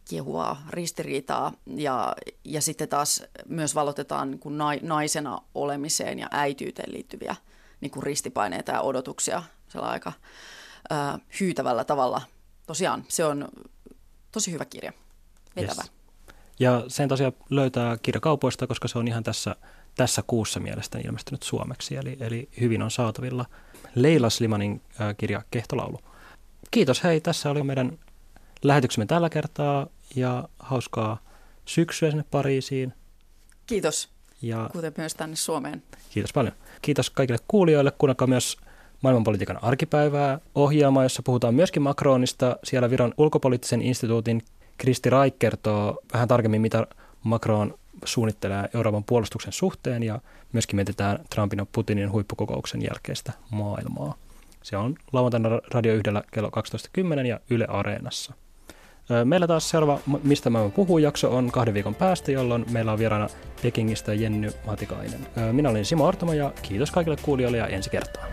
kiehuvaa 0.09 0.63
ristiriitaa. 0.71 1.53
Ja, 1.67 2.17
ja 2.45 2.61
sitten 2.63 2.89
taas 2.89 3.23
myös 3.49 3.75
valotetaan 3.75 4.31
niin 4.31 4.39
kuin 4.39 4.59
naisena 4.83 5.39
olemiseen 5.55 6.19
ja 6.19 6.29
äityyteen 6.31 6.93
liittyviä 6.93 7.37
niin 7.81 7.91
kuin 7.91 8.03
ristipaineita 8.03 8.73
ja 8.73 8.81
odotuksia. 8.81 9.43
Sellainen 9.69 9.93
aika 9.93 10.13
ää, 10.91 11.19
hyytävällä 11.41 11.85
tavalla. 11.85 12.23
Tosiaan 12.67 13.05
se 13.09 13.25
on 13.25 13.49
tosi 14.33 14.53
hyvä 14.53 14.65
kirja, 14.65 14.93
vetävä. 15.57 15.83
Yes. 15.83 15.93
Ja 16.59 16.85
sen 16.89 17.09
tosiaan 17.09 17.33
löytää 17.51 17.97
kirjakaupoista, 18.03 18.67
koska 18.67 18.89
se 18.89 18.99
on 18.99 19.09
ihan 19.09 19.23
tässä, 19.23 19.57
tässä 19.97 20.23
kuussa 20.27 20.61
mielestäni 20.61 21.05
ilmestynyt 21.05 21.43
suomeksi, 21.43 21.97
eli, 21.97 22.17
eli 22.21 22.49
hyvin 22.61 22.83
on 22.83 22.91
saatavilla 22.91 23.45
Leila 23.95 24.31
Slimanin 24.31 24.83
ää, 24.99 25.15
kirja 25.15 25.43
Kehtolaulu. 25.51 25.99
Kiitos 26.71 27.05
hei, 27.05 27.21
tässä 27.21 27.51
oli 27.51 27.63
meidän 27.63 27.99
lähetyksemme 28.63 29.07
tällä 29.07 29.31
kertaa 29.31 29.87
ja 30.17 30.49
hauskaa 30.59 31.19
syksyä 31.65 32.11
sinne 32.11 32.25
Pariisiin. 32.31 32.95
Kiitos, 33.67 34.09
ja 34.43 34.71
kuten 34.73 34.93
myös 34.97 35.15
tänne 35.15 35.37
Suomeen. 35.37 35.83
Kiitos 36.11 36.33
paljon. 36.33 36.55
Kiitos 36.83 37.11
kaikille 37.11 37.39
kuulijoille. 37.49 37.91
Kuunnelkaa 37.91 38.27
myös 38.27 38.57
maailmanpolitiikan 39.03 39.65
arkipäivää 39.65 40.39
ohjelmaa, 40.55 41.03
jossa 41.03 41.23
puhutaan 41.23 41.55
myöskin 41.55 41.83
Macronista. 41.83 42.57
Siellä 42.65 42.91
Viron 42.91 43.15
ulkopoliittisen 43.19 43.83
instituutin 43.83 44.43
Kristi 44.79 45.11
Raik 45.11 45.39
kertoo 45.39 45.99
vähän 46.13 46.29
tarkemmin, 46.29 46.61
mitä 46.61 46.87
Macron 47.23 47.75
suunnittelee 48.05 48.69
Euroopan 48.75 49.05
puolustuksen 49.05 49.53
suhteen 49.53 50.03
ja 50.03 50.21
myöskin 50.53 50.77
mietitään 50.77 51.19
Trumpin 51.35 51.59
ja 51.59 51.67
Putinin 51.73 52.13
huippukokouksen 52.13 52.83
jälkeistä 52.83 53.33
maailmaa. 53.51 54.15
Se 54.63 54.77
on 54.77 54.95
lauantaina 55.13 55.49
Radio 55.75 55.95
1 55.95 56.11
kello 56.31 56.51
12.10 57.21 57.27
ja 57.27 57.41
Yle 57.51 57.67
Areenassa. 57.69 58.35
Meillä 59.25 59.47
taas 59.47 59.71
seuraava 59.71 60.01
Mistä 60.23 60.51
mä 60.51 60.69
puhun 60.69 61.03
jakso 61.03 61.37
on 61.37 61.51
kahden 61.53 61.75
viikon 61.75 61.95
päästä, 61.95 62.33
jolloin 62.33 62.67
meillä 62.71 62.93
on 62.93 62.99
vieraana 62.99 63.29
Pekingistä 63.63 64.15
Jenny 64.15 64.51
Matikainen. 64.67 65.27
Minä 65.53 65.71
olin 65.71 65.85
Simo 65.85 66.07
Artoma 66.07 66.35
ja 66.35 66.53
kiitos 66.63 66.91
kaikille 66.91 67.17
kuulijoille 67.23 67.59
ja 67.59 67.67
ensi 67.67 67.91
kertaan. 67.91 68.29